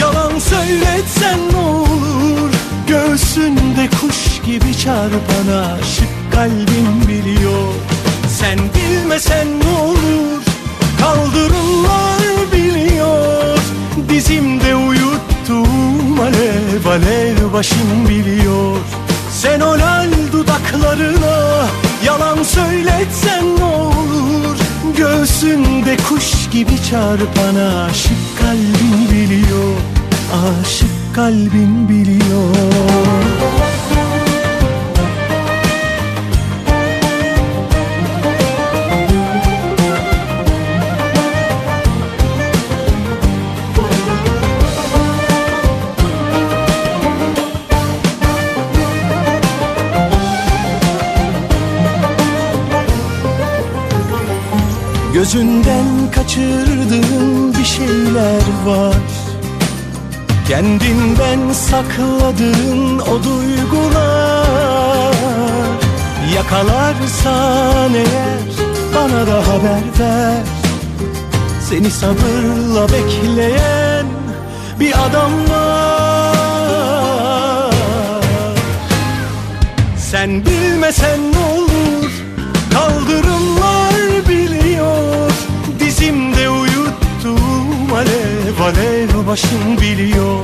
[0.00, 2.50] Yalan söyletsen ne olur?
[2.88, 7.72] Göğsünde kuş gibi çarpan aşık kalbim biliyor.
[8.28, 10.42] Sen bilmesen ne olur?
[11.00, 13.58] Kaldırımlar biliyor.
[14.08, 18.76] Dizimde uyuttum alev alev başım biliyor.
[19.32, 21.66] Sen o lal dudaklarına
[22.04, 24.65] yalan söyletsen ne olur
[24.96, 29.76] Göğsünde kuş gibi çarpan aşık kalbin biliyor
[30.32, 33.25] Aşık kalbin biliyor
[55.16, 58.94] Gözünden kaçırdığın bir şeyler var.
[60.48, 65.14] Kendinden sakladığın o duygular.
[66.34, 68.40] Yakalarsan eğer
[68.94, 70.42] bana da haber ver.
[71.68, 74.06] Seni sabırla bekleyen
[74.80, 76.26] bir adam var.
[79.98, 81.65] Sen bilmesen ne olur
[87.96, 90.38] alev alev başım biliyor.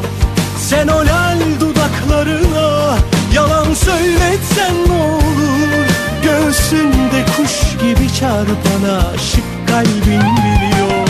[0.59, 2.98] Sen o lal dudaklarına
[3.34, 5.86] yalan söyletsen ne olur?
[6.22, 11.01] Göğsünde kuş gibi çarpan aşık kalbin biliyor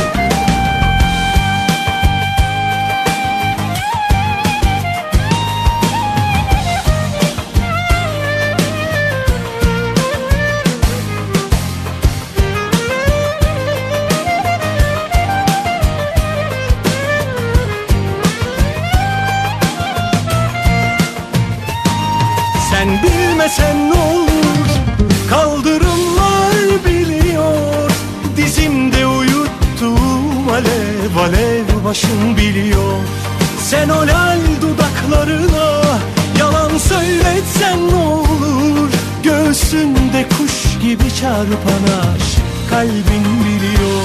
[23.52, 24.68] bilmesen ne olur
[25.30, 27.90] Kaldırımlar biliyor.
[28.36, 32.98] Dizimde uyuttuğum alev alev başım biliyor.
[33.58, 35.82] Sen o lal dudaklarına
[36.38, 38.90] Yalan söyletsen ne olur?
[39.22, 44.02] Göğsünde kuş gibi çarpan aşık kalbin biliyor.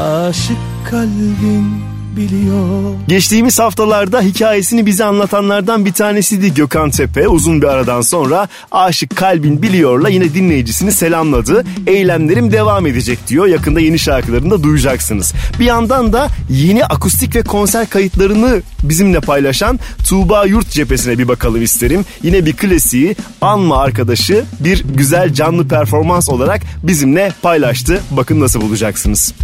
[0.00, 0.58] Aşık
[0.90, 7.28] kalbin biliyor Geçtiğimiz haftalarda hikayesini bize anlatanlardan bir tanesiydi Gökhan Tepe.
[7.28, 11.64] Uzun bir aradan sonra Aşık Kalbin Biliyor'la yine dinleyicisini selamladı.
[11.86, 13.46] Eylemlerim devam edecek diyor.
[13.46, 15.32] Yakında yeni şarkılarını da duyacaksınız.
[15.60, 21.62] Bir yandan da yeni akustik ve konser kayıtlarını bizimle paylaşan Tuğba Yurt cephesine bir bakalım
[21.62, 22.04] isterim.
[22.22, 28.00] Yine bir klasiği Anma arkadaşı bir güzel canlı performans olarak bizimle paylaştı.
[28.10, 29.34] Bakın nasıl bulacaksınız.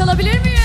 [0.00, 0.55] Alabilir miyim?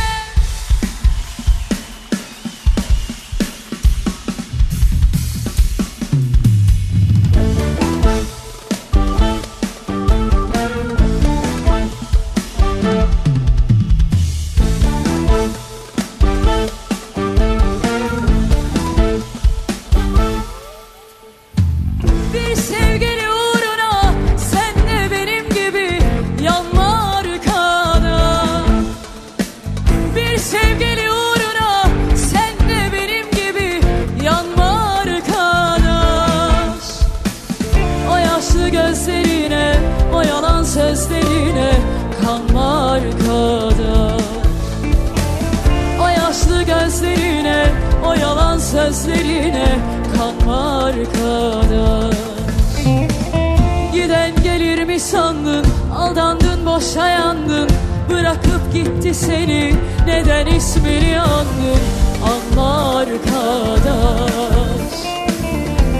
[60.05, 61.82] Neden ismini andın
[62.24, 63.32] Anma arkadaş.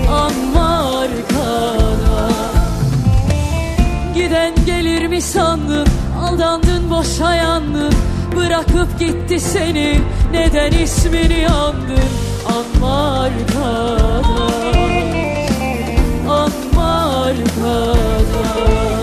[0.10, 2.34] Anma arkadaş.
[4.16, 5.88] Giden gelir mi sandın?
[6.22, 7.94] Aldandın boşa yandın.
[8.36, 10.00] Bırakıp gitti seni.
[10.32, 12.12] Neden ismini andın
[12.46, 14.26] Anma arkadaş.
[16.30, 19.01] Anma arkadaş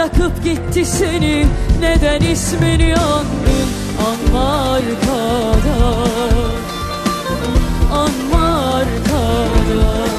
[0.00, 1.46] Bırakıp gitti seni.
[1.80, 3.68] Neden ismini andın
[4.06, 6.34] Anma arkadaş
[7.92, 10.10] Anma arkadaş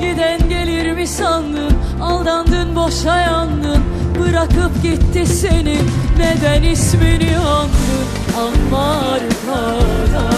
[0.00, 1.72] Giden gelir mi sandın?
[2.02, 3.82] Aldandın boşa yandın
[4.20, 5.78] Bırakıp gitti seni.
[6.18, 8.06] Neden ismini andın
[8.38, 10.28] Anma arkadaş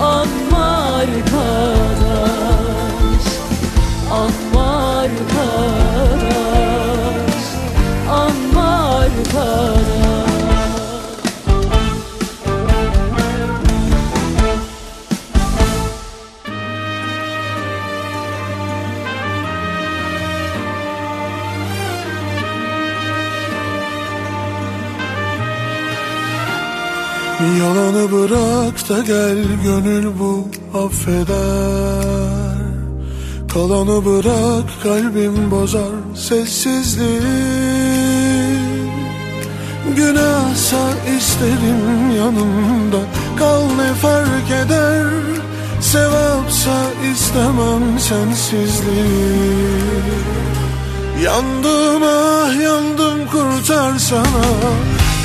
[0.00, 2.20] Anma arkadaş
[4.10, 4.49] Anma
[27.58, 31.30] Yalanı bırak da gel gönül bu affeder.
[33.52, 37.69] Kalanı bırak kalbim bozar sessizliği
[39.96, 40.78] Günahsa
[41.18, 43.00] isterim yanımda.
[43.38, 45.06] Kal ne fark eder
[45.80, 49.70] Sevapsa istemem sensizliği.
[51.24, 54.46] Yandım ah yandım kurtarsana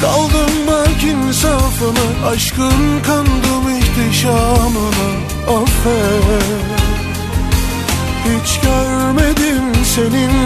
[0.01, 5.07] Kaldım bak insafına Aşkın kandım ihtişamına.
[5.47, 6.75] Affet.
[8.25, 10.44] Hiç görmedim senin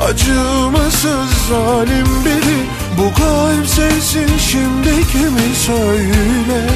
[0.00, 2.58] Acımasız zalim biri.
[2.98, 6.70] Bu kalp sensin şimdi kimi söyle?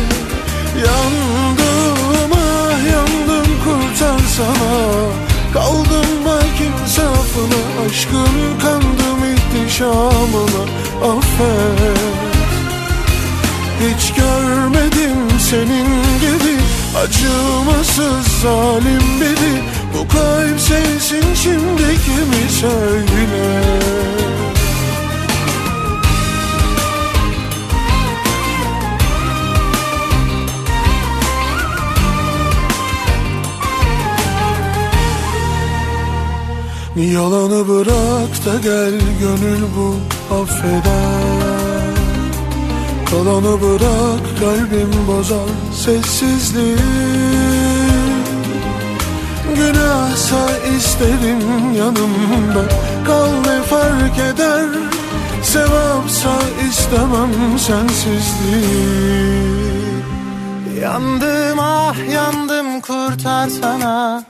[0.87, 10.63] Yandım ah yandım kurtarsana Kaldım bak insafına Aşkın kandım ihtişamına.
[11.03, 12.01] Affet.
[13.81, 15.89] Hiç görmedim senin
[16.21, 16.57] gibi.
[16.97, 19.63] Acımasız zalim biri
[19.95, 23.11] Bu kalp sensin şimdi kimi söyle
[36.97, 39.97] Yalanı bırak da gel gönül bu
[40.35, 41.61] affeder.
[43.11, 47.50] Kalanı bırak kalbim bozar sessizliği
[49.61, 52.63] Günahsa isterim yanımda.
[53.07, 54.67] Kal ne fark eder
[55.43, 56.31] Sevapsa
[56.69, 59.21] istemem sensizliği.
[60.83, 64.23] Yandım ah yandım kurtarsana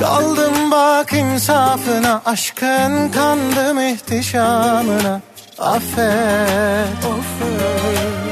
[0.00, 5.20] Kaldım bak insafına Aşkın kandım ihtişamına.
[5.58, 6.88] Affet,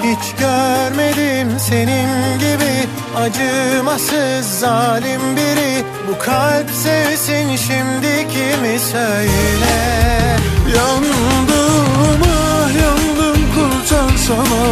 [0.02, 9.76] Hiç görmedim senin gibi Acımasız zalim biri Bu kalp sevsin şimdi kimi söyle
[10.76, 14.64] Yandım ah yandım kurtarsana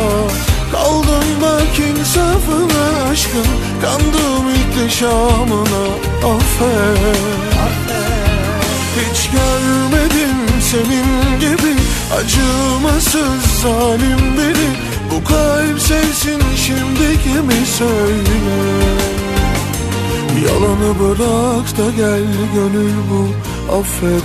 [0.73, 3.47] Kaldım bak insafına aşkın
[3.83, 5.85] Kandım ihtişamına
[6.17, 7.17] affet,
[8.97, 11.75] Hiç görmedim senin gibi.
[12.17, 14.69] Acımasız zalim biri.
[15.11, 19.22] Bu kalp sevsin şimdi kimi söyle
[20.41, 22.23] Yalanı bırak da gel
[22.55, 23.29] gönül bu
[23.77, 24.23] affeder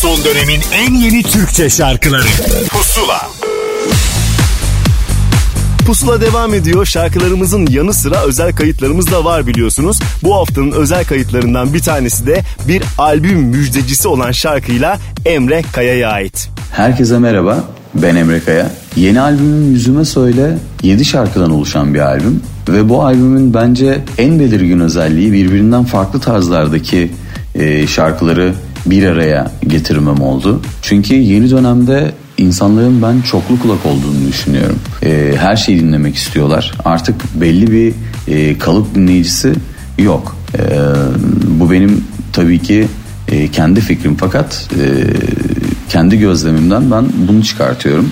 [0.00, 2.26] Son dönemin en yeni Türkçe şarkıları
[2.70, 3.28] Pusula
[5.86, 6.86] Pusula devam ediyor.
[6.86, 10.00] Şarkılarımızın yanı sıra özel kayıtlarımız da var biliyorsunuz.
[10.22, 16.48] Bu haftanın özel kayıtlarından bir tanesi de bir albüm müjdecisi olan şarkıyla Emre Kaya'ya ait.
[16.72, 17.64] Herkese merhaba.
[18.02, 18.66] Ben Emre.
[18.96, 22.40] Yeni albümüm Yüzüme Söyle 7 şarkıdan oluşan bir albüm.
[22.68, 27.10] Ve bu albümün bence en belirgin özelliği birbirinden farklı tarzlardaki
[27.54, 28.52] e, şarkıları
[28.86, 30.62] bir araya getirmem oldu.
[30.82, 34.78] Çünkü yeni dönemde insanların ben çoklu kulak olduğunu düşünüyorum.
[35.02, 36.72] E, her şeyi dinlemek istiyorlar.
[36.84, 37.92] Artık belli bir
[38.28, 39.52] e, kalıp dinleyicisi
[39.98, 40.36] yok.
[40.58, 40.60] E,
[41.60, 42.88] bu benim tabii ki
[43.28, 44.84] e, kendi fikrim fakat e,
[45.88, 48.10] kendi gözlemimden ben bunu çıkartıyorum.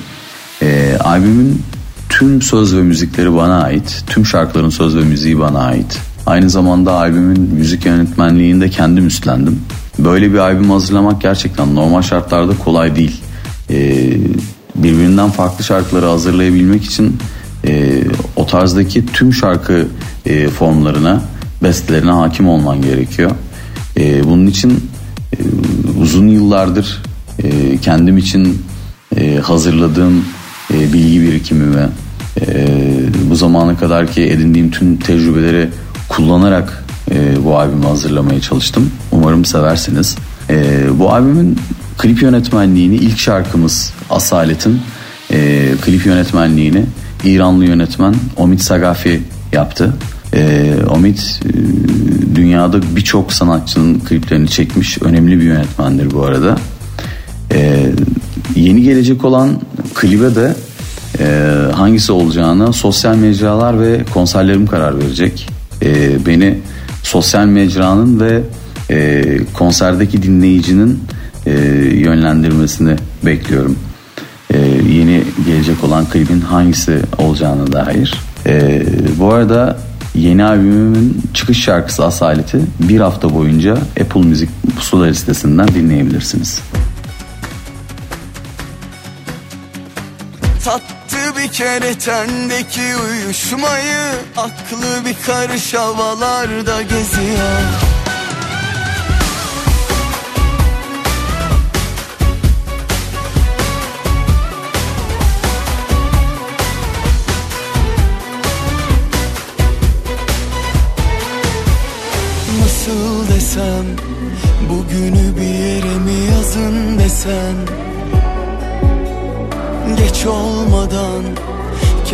[0.63, 1.63] E, albümün
[2.09, 4.05] tüm söz ve müzikleri bana ait.
[4.07, 5.99] Tüm şarkıların söz ve müziği bana ait.
[6.27, 9.61] Aynı zamanda albümün müzik yönetmenliğini de kendim üstlendim.
[9.99, 13.21] Böyle bir albüm hazırlamak gerçekten normal şartlarda kolay değil.
[13.71, 14.17] Ee,
[14.75, 17.19] birbirinden farklı şarkıları hazırlayabilmek için
[17.67, 18.05] e,
[18.37, 19.87] o tarzdaki tüm şarkı
[20.27, 21.23] e, formlarına,
[21.63, 23.31] bestelerine hakim olman gerekiyor.
[23.97, 24.91] E, bunun için
[25.33, 25.39] e,
[26.01, 27.03] uzun yıllardır
[27.43, 28.63] e, kendim için
[29.17, 30.25] e, hazırladığım
[30.75, 31.89] e, bilgi birikimimi,
[32.41, 32.67] e,
[33.31, 35.69] bu zamana kadar ki edindiğim tüm tecrübeleri
[36.09, 38.91] kullanarak e, bu albümü hazırlamaya çalıştım.
[39.13, 40.17] Umarım seversiniz.
[40.51, 41.59] E, bu albümün
[41.99, 44.81] klip yönetmenliğini ilk şarkımız Asalet'in
[45.33, 46.85] e, klip yönetmenliğini
[47.25, 49.23] İranlı yönetmen Omid Sagafi
[49.53, 49.93] yaptı.
[50.35, 51.53] E, Omid e,
[52.35, 56.57] dünyada birçok sanatçının kliplerini çekmiş önemli bir yönetmendir bu arada.
[57.55, 57.91] E,
[58.57, 59.51] yeni gelecek olan
[59.95, 60.55] klibe de
[61.21, 61.25] e,
[61.73, 65.49] hangisi olacağını sosyal mecralar ve konserlerim karar verecek.
[65.83, 66.59] E, beni
[67.03, 68.41] sosyal mecranın ve
[68.91, 69.25] e,
[69.55, 71.03] konserdeki dinleyicinin
[71.47, 71.51] e,
[71.95, 73.79] yönlendirmesini bekliyorum.
[74.51, 74.59] E,
[74.93, 78.15] yeni gelecek olan klibin hangisi olacağına dair.
[78.47, 78.83] E,
[79.19, 79.79] bu arada
[80.15, 86.61] yeni albümümün çıkış şarkısı Asaleti bir hafta boyunca Apple Müzik pusula listesinden dinleyebilirsiniz.
[90.65, 97.61] Tattı bir kere tendeki uyuşmayı Aklı bir karış havalarda geziyor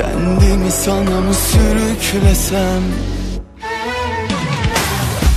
[0.00, 2.82] Kendimi sana mı sürüklesem?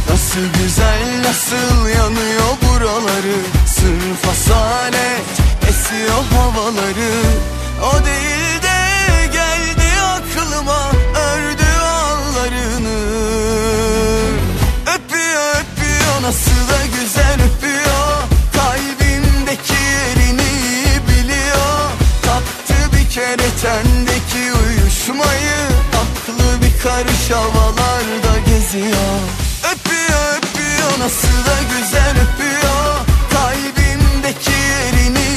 [0.09, 3.37] Nasıl güzel nasıl yanıyor buraları?
[3.67, 5.23] Sırf asalet
[5.69, 7.13] esiyor havaları.
[7.83, 8.79] O değil de
[9.33, 12.99] geldi aklıma Ördü ağlarını
[14.81, 18.23] Öpüyor öpüyor nasıl da güzel öpüyor.
[18.53, 20.51] Kalbimdeki yerini
[21.07, 21.89] biliyor.
[22.25, 24.12] Tattı bir kere tendeki
[25.03, 29.19] uyuşmayı Aklı bir karış havalarda geziyor.
[29.71, 33.05] Öpüyor öpüyor nasıl da güzel öpüyor.
[33.33, 35.27] Kalbimdeki yerini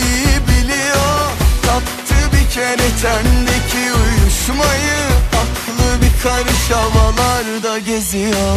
[0.48, 1.30] biliyor.
[1.62, 5.00] Tattı bir kere tendeki uyuşmayı
[5.32, 8.56] Aklı bir karış havalarda geziyor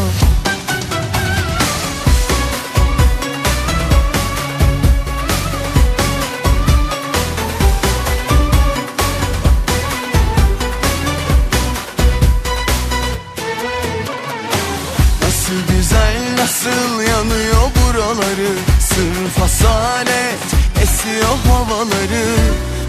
[19.00, 20.40] buraları Sırf asalet
[20.84, 22.26] esiyor havaları.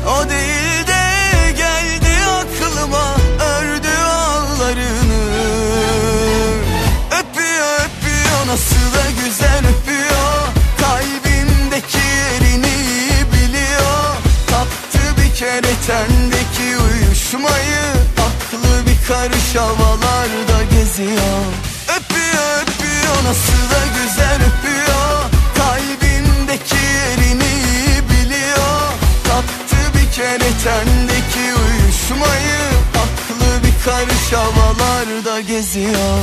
[0.08, 5.22] O değil de geldi aklıma Ördü ağlarını.
[7.06, 10.48] Öpüyor öpüyor nasıl da güzel öpüyor.
[10.80, 12.76] Kalbimdeki yerini
[13.32, 14.16] biliyor.
[14.46, 17.82] Tattı bir kere tendeki uyuşmayı.
[18.18, 21.44] Aklı bir karış havalarda geziyor.
[21.88, 23.89] Öpüyor öpüyor nasıl da
[30.20, 32.60] Kere tendeki uyuşmayı
[32.94, 36.18] Aklı bir karış havalarda geziyor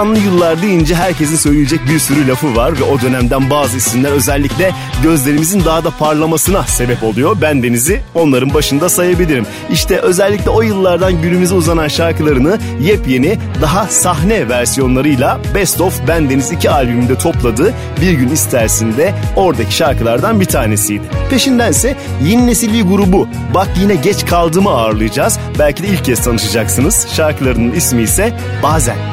[0.00, 4.72] 90'lı yıllar deyince herkesin söyleyecek bir sürü lafı var ve o dönemden bazı isimler özellikle
[5.02, 7.36] gözlerimizin daha da parlamasına sebep oluyor.
[7.42, 9.46] Ben Deniz'i onların başında sayabilirim.
[9.72, 16.52] İşte özellikle o yıllardan günümüze uzanan şarkılarını yepyeni daha sahne versiyonlarıyla Best of Ben Deniz
[16.52, 21.04] 2 albümünde topladığı Bir Gün İstersin'de oradaki şarkılardan bir tanesiydi.
[21.30, 25.38] Peşindense yeni nesilli grubu Bak Yine Geç Kaldım'ı ağırlayacağız.
[25.58, 27.06] Belki de ilk kez tanışacaksınız.
[27.16, 28.32] Şarkılarının ismi ise
[28.62, 29.09] Bazen.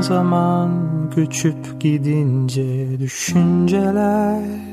[0.00, 0.70] Zaman
[1.16, 4.66] göçüp gidince düşünceler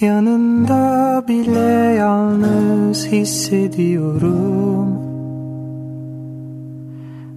[0.00, 4.98] Yanında bile yalnız hissediyorum.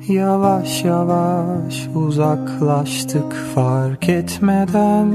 [0.08, 5.14] Yavaş yavaş uzaklaştık fark etmeden.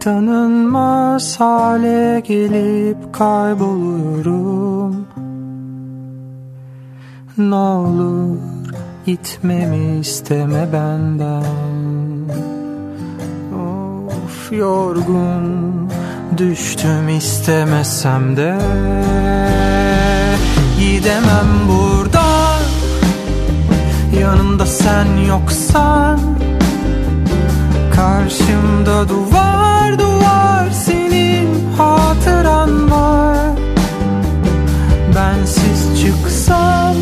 [0.00, 5.06] Tanınmaz hale gelip kayboluyorum.
[7.38, 8.38] Ne olur
[9.06, 11.44] gitmemi isteme benden.
[14.08, 15.90] Of yorgun
[16.38, 18.58] düştüm istemesem de.
[20.78, 22.62] Gidemem buradan.
[24.20, 26.20] Yanımda sen yoksan.
[27.94, 33.50] Karşımda duvar duvar senin hatıran var.
[35.16, 36.96] Bensiz çıksam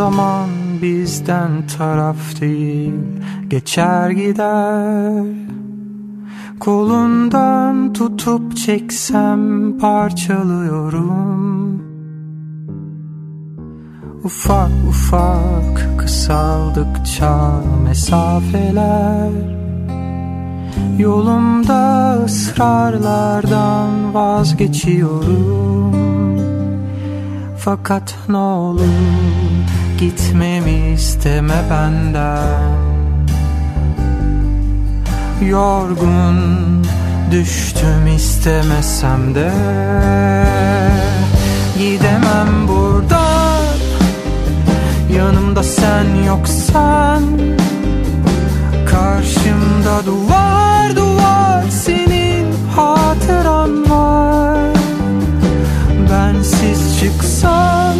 [0.00, 0.48] Zaman
[0.82, 2.94] bizden taraf değil
[3.48, 5.24] geçer gider.
[6.60, 11.82] Kolundan tutup çeksem parçalıyorum.
[14.24, 19.30] Ufak ufak kısaldıkça mesafeler.
[20.98, 25.90] Yolumda ısrarlardan vazgeçiyorum.
[27.58, 28.80] Fakat ne olur
[30.00, 32.80] gitmemi isteme benden.
[35.48, 36.38] Yorgun
[37.30, 39.52] düştüm istemesem de.
[41.78, 43.64] Gidemem buradan.
[45.16, 47.22] Yanımda sen yoksan.
[48.90, 52.46] Karşımda duvar duvar senin
[52.76, 54.74] hatıran var.
[56.10, 57.96] Bensiz çıksan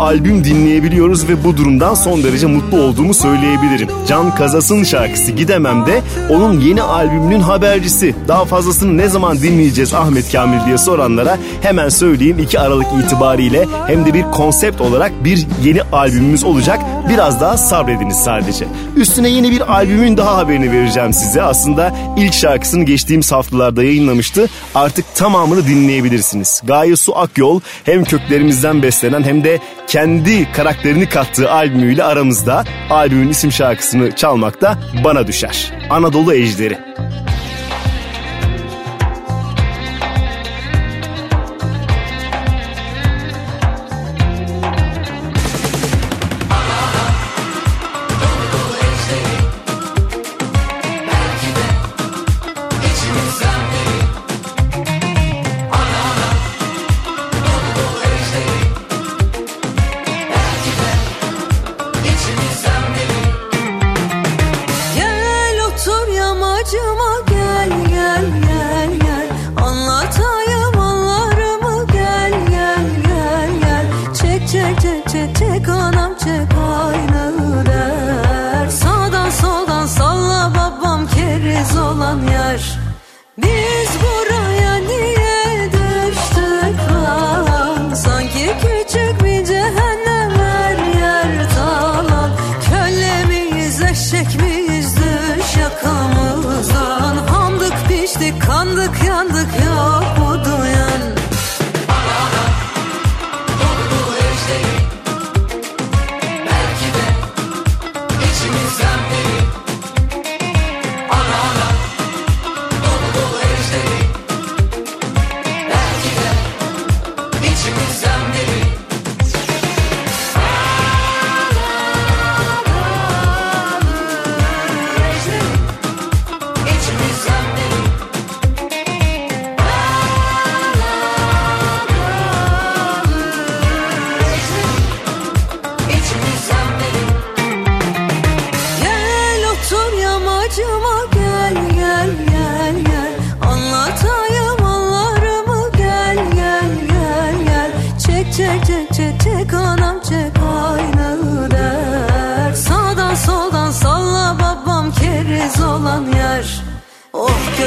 [0.00, 3.88] albüm dinleyebiliyoruz ve bu durumdan son derece mutlu olduğumu söyleyebilirim.
[4.08, 8.14] Can Kazas'ın şarkısı Gidemem de onun yeni albümünün habercisi.
[8.28, 14.06] Daha fazlasını ne zaman dinleyeceğiz Ahmet Kamil diye soranlara hemen söyleyeyim 2 Aralık itibariyle hem
[14.06, 16.80] de bir konsept olarak bir yeni albümümüz olacak.
[17.08, 18.66] Biraz daha sabrediniz sadece.
[18.96, 21.42] Üstüne yeni bir albümün daha haberini vereceğim size.
[21.42, 24.48] Aslında ilk şarkısını geçtiğimiz haftalarda yayınlamıştı.
[24.74, 26.62] Artık tamamını dinleyebilirsiniz.
[26.64, 32.64] Gaye Su Akyol hem köklerimizden beslenen hem de kendi karakterini kattığı albümüyle aramızda.
[32.90, 35.72] Albümün isim şarkısını çalmak da bana düşer.
[35.90, 36.78] Anadolu Ejderi.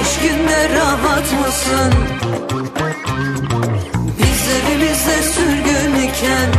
[0.04, 1.94] Oh köşkünde rahat mısın?
[4.20, 6.50] Biz evimizde sürgün iken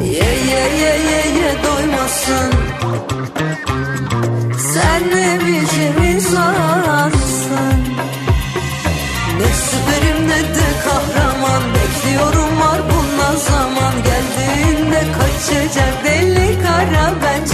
[0.00, 2.52] Ye ye ye ye ye doymasın.
[4.72, 7.80] Sen ne biçim insansın
[9.38, 11.62] Ne süperim ne de kahraman.
[11.74, 13.94] Bekliyorum var bundan zaman.
[14.04, 17.12] Geldiğinde kaçacak deli kara.
[17.22, 17.49] Bence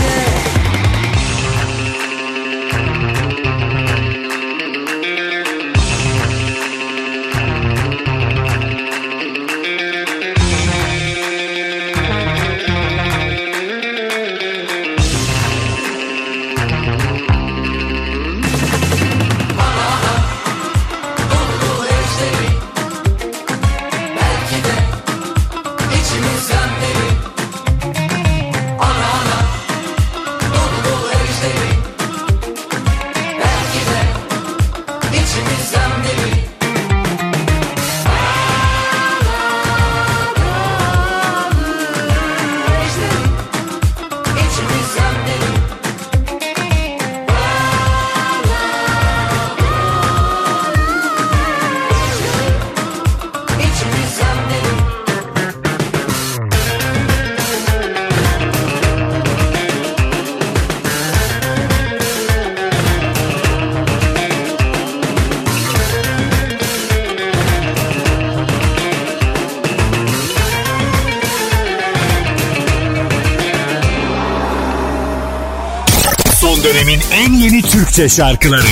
[77.97, 78.67] Türkçe şarkıları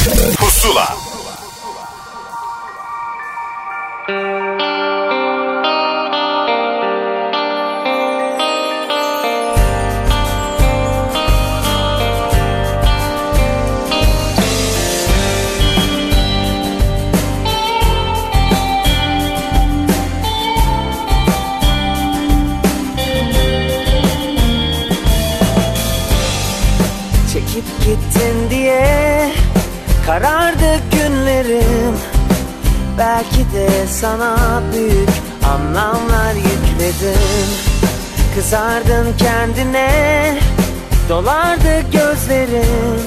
[41.14, 43.00] dolardı gözlerin.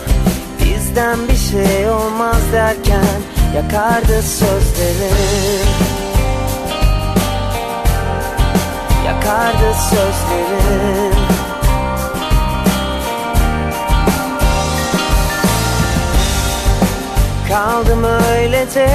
[0.59, 3.19] Bizden bir şey olmaz derken
[3.55, 5.67] yakardı sözlerin.
[9.05, 11.13] Yakardı sözlerin.
[17.49, 18.87] Kaldım öylece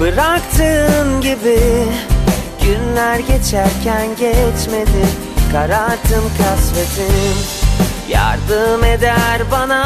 [0.00, 1.60] bıraktığın gibi?
[2.62, 5.06] Günler geçerken geçmedi
[5.52, 7.59] Kararttım kasvetim
[8.08, 9.84] Yardım eder bana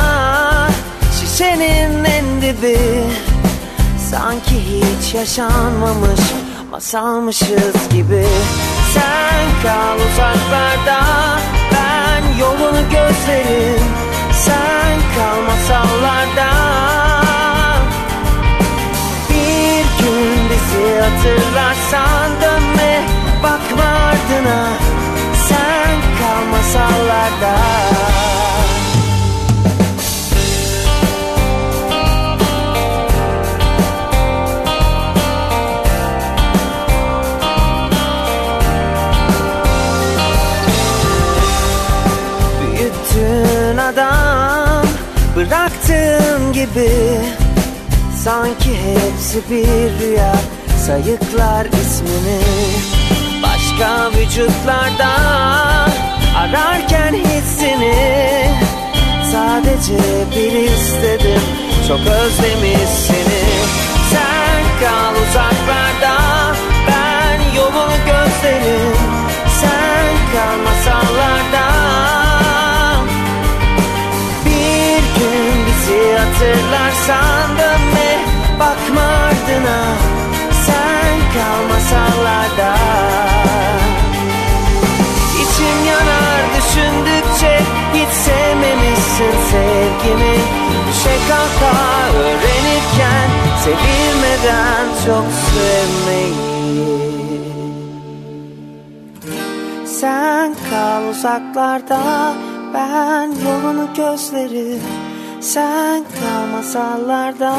[1.20, 2.78] Şişenin en dibi.
[4.10, 6.20] Sanki hiç yaşanmamış
[6.70, 8.26] Masalmışız gibi.
[8.94, 11.00] Sen kal uzaklarda
[11.72, 13.84] Ben yolunu gözlerim.
[14.32, 16.50] Sen kal masallarda.
[19.30, 23.02] Bir gün bizi hatırlarsan dönme
[23.42, 24.68] Bakma ardına.
[25.48, 27.13] Sen kal masallarda
[42.60, 44.84] Büyüttün adam
[45.36, 46.90] Bıraktığın gibi.
[48.24, 50.34] Sanki hepsi bir rüya
[50.86, 52.40] Sayıklar ismini
[53.74, 55.14] Başka vücutlarda
[56.38, 57.94] Ararken hissini
[59.32, 59.98] Sadece
[60.30, 61.40] bir istedim.
[61.88, 63.44] Çok özlemiş seni.
[64.10, 66.16] Sen kal uzaklarda
[66.86, 68.96] Ben yolunu gözlerim.
[69.60, 71.70] Sen kal masallarda.
[74.44, 78.18] Bir gün bizi hatırlarsan dönme
[78.58, 79.84] Bakma ardına.
[80.66, 83.33] Sen kal masallarda
[89.18, 90.36] sevmemişsin sevgimi.
[90.88, 91.16] Düşe
[92.16, 93.30] öğrenirken
[93.64, 95.24] Sevilmeden çok
[95.54, 97.04] sevmeyi.
[99.86, 102.32] Sen kal uzaklarda
[102.74, 104.82] Ben yolunu gözlerim.
[105.40, 107.54] Sen kal masallarda.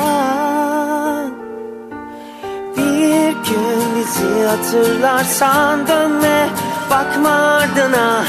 [2.77, 6.49] Bir gün bizi hatırlarsan dönme
[6.90, 8.23] Bakma ardına.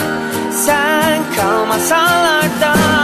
[0.52, 2.95] Sen kal masallarda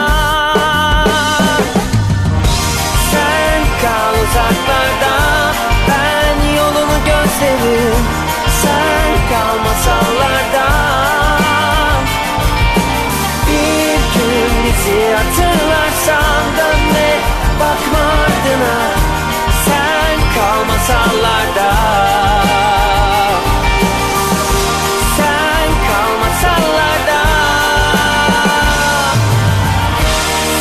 [9.33, 11.43] kal masallardan
[13.47, 17.11] Bir gün bizi hatırlarsan dönme
[17.61, 18.77] bakma ardına.
[19.65, 21.71] Sen kal masallarda
[25.17, 27.23] Sen kal masallarda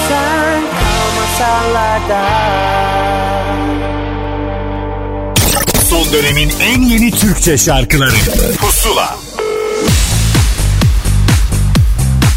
[0.08, 2.22] Sen kal masallarda
[6.02, 8.12] Son dönemin en yeni Türkçe şarkıları
[8.60, 9.16] Pusula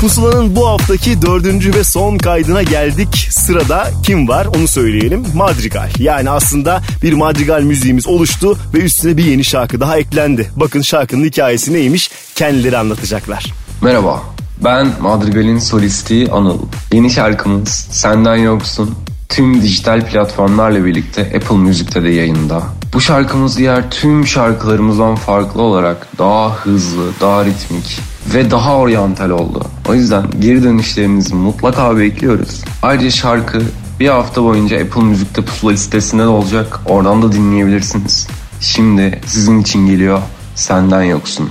[0.00, 3.28] Pusula'nın bu haftaki dördüncü ve son kaydına geldik.
[3.30, 5.26] Sırada kim var onu söyleyelim.
[5.34, 5.90] Madrigal.
[5.98, 10.50] Yani aslında bir madrigal müziğimiz oluştu ve üstüne bir yeni şarkı daha eklendi.
[10.56, 13.52] Bakın şarkının hikayesi neymiş kendileri anlatacaklar.
[13.82, 14.22] Merhaba,
[14.64, 16.58] ben Madrigal'in solisti Anıl.
[16.92, 18.94] Yeni şarkımız Senden Yoksun
[19.28, 22.62] tüm dijital platformlarla birlikte Apple Music'te de yayında.
[22.94, 28.00] Bu şarkımız diğer tüm şarkılarımızdan farklı olarak daha hızlı, daha ritmik
[28.34, 29.64] ve daha oryantal oldu.
[29.88, 32.64] O yüzden geri dönüşlerinizi mutlaka bekliyoruz.
[32.82, 33.62] Ayrıca şarkı
[34.00, 36.80] bir hafta boyunca Apple Music'te pusula listesinde de olacak.
[36.86, 38.28] Oradan da dinleyebilirsiniz.
[38.60, 40.20] Şimdi sizin için geliyor
[40.54, 41.50] Senden Yoksun.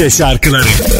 [0.00, 0.99] Türkçe şarkıları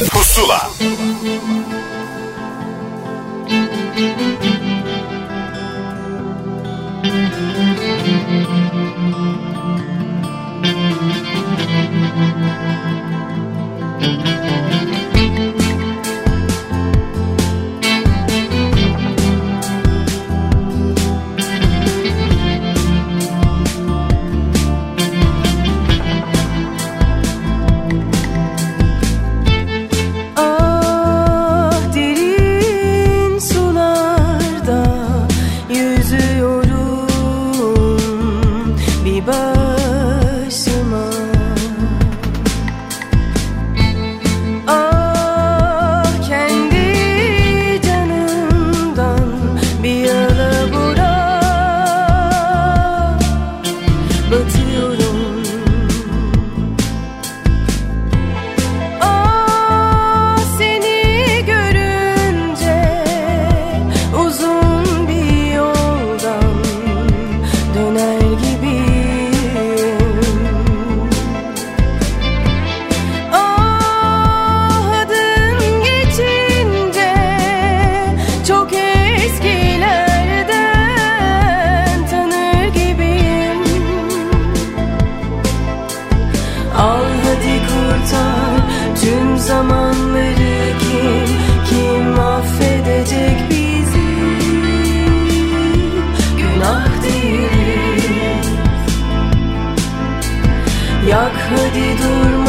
[101.32, 102.39] 何必独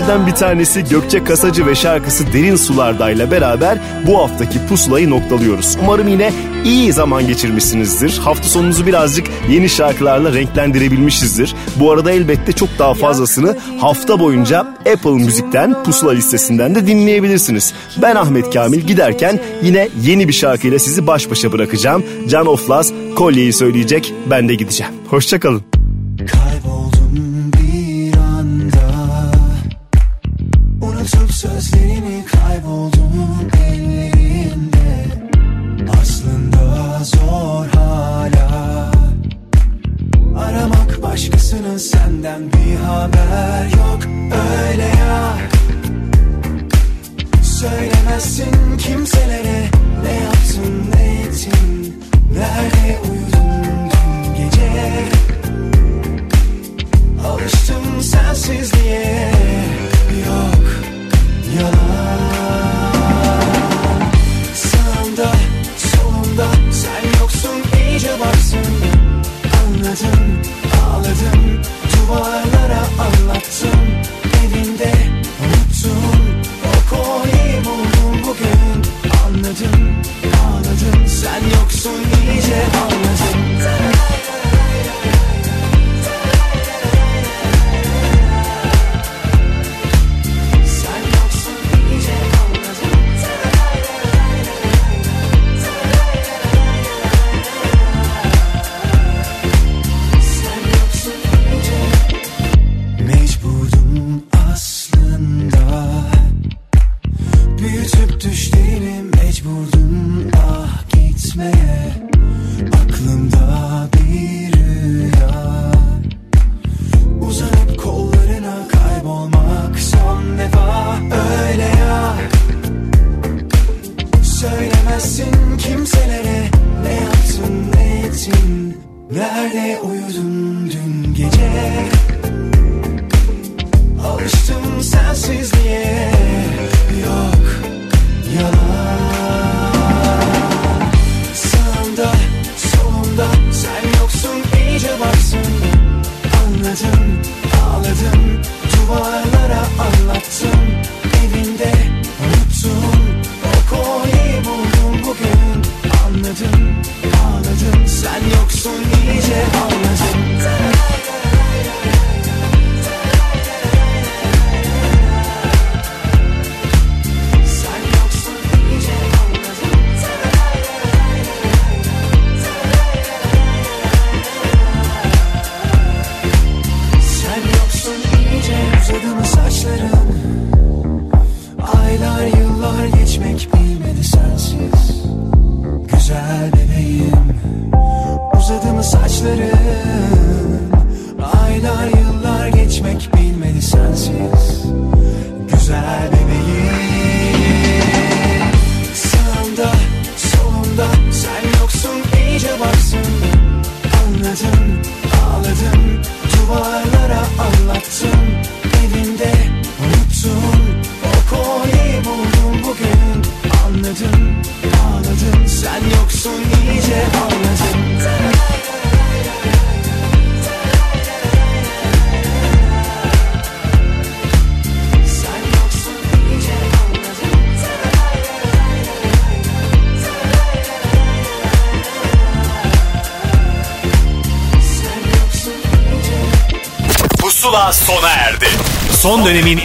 [0.00, 5.76] isimlerden bir tanesi Gökçe Kasacı ve şarkısı Derin Sularda'yla beraber bu haftaki pusulayı noktalıyoruz.
[5.82, 6.32] Umarım yine
[6.64, 8.18] iyi zaman geçirmişsinizdir.
[8.18, 11.54] Hafta sonunuzu birazcık yeni şarkılarla renklendirebilmişizdir.
[11.76, 14.58] Bu arada elbette çok daha fazlasını hafta boyunca
[14.92, 17.74] Apple Müzik'ten pusula listesinden de dinleyebilirsiniz.
[18.02, 22.04] Ben Ahmet Kamil giderken yine yeni bir şarkıyla sizi baş başa bırakacağım.
[22.28, 24.92] Can Oflas kolyeyi söyleyecek ben de gideceğim.
[25.08, 25.69] Hoşçakalın.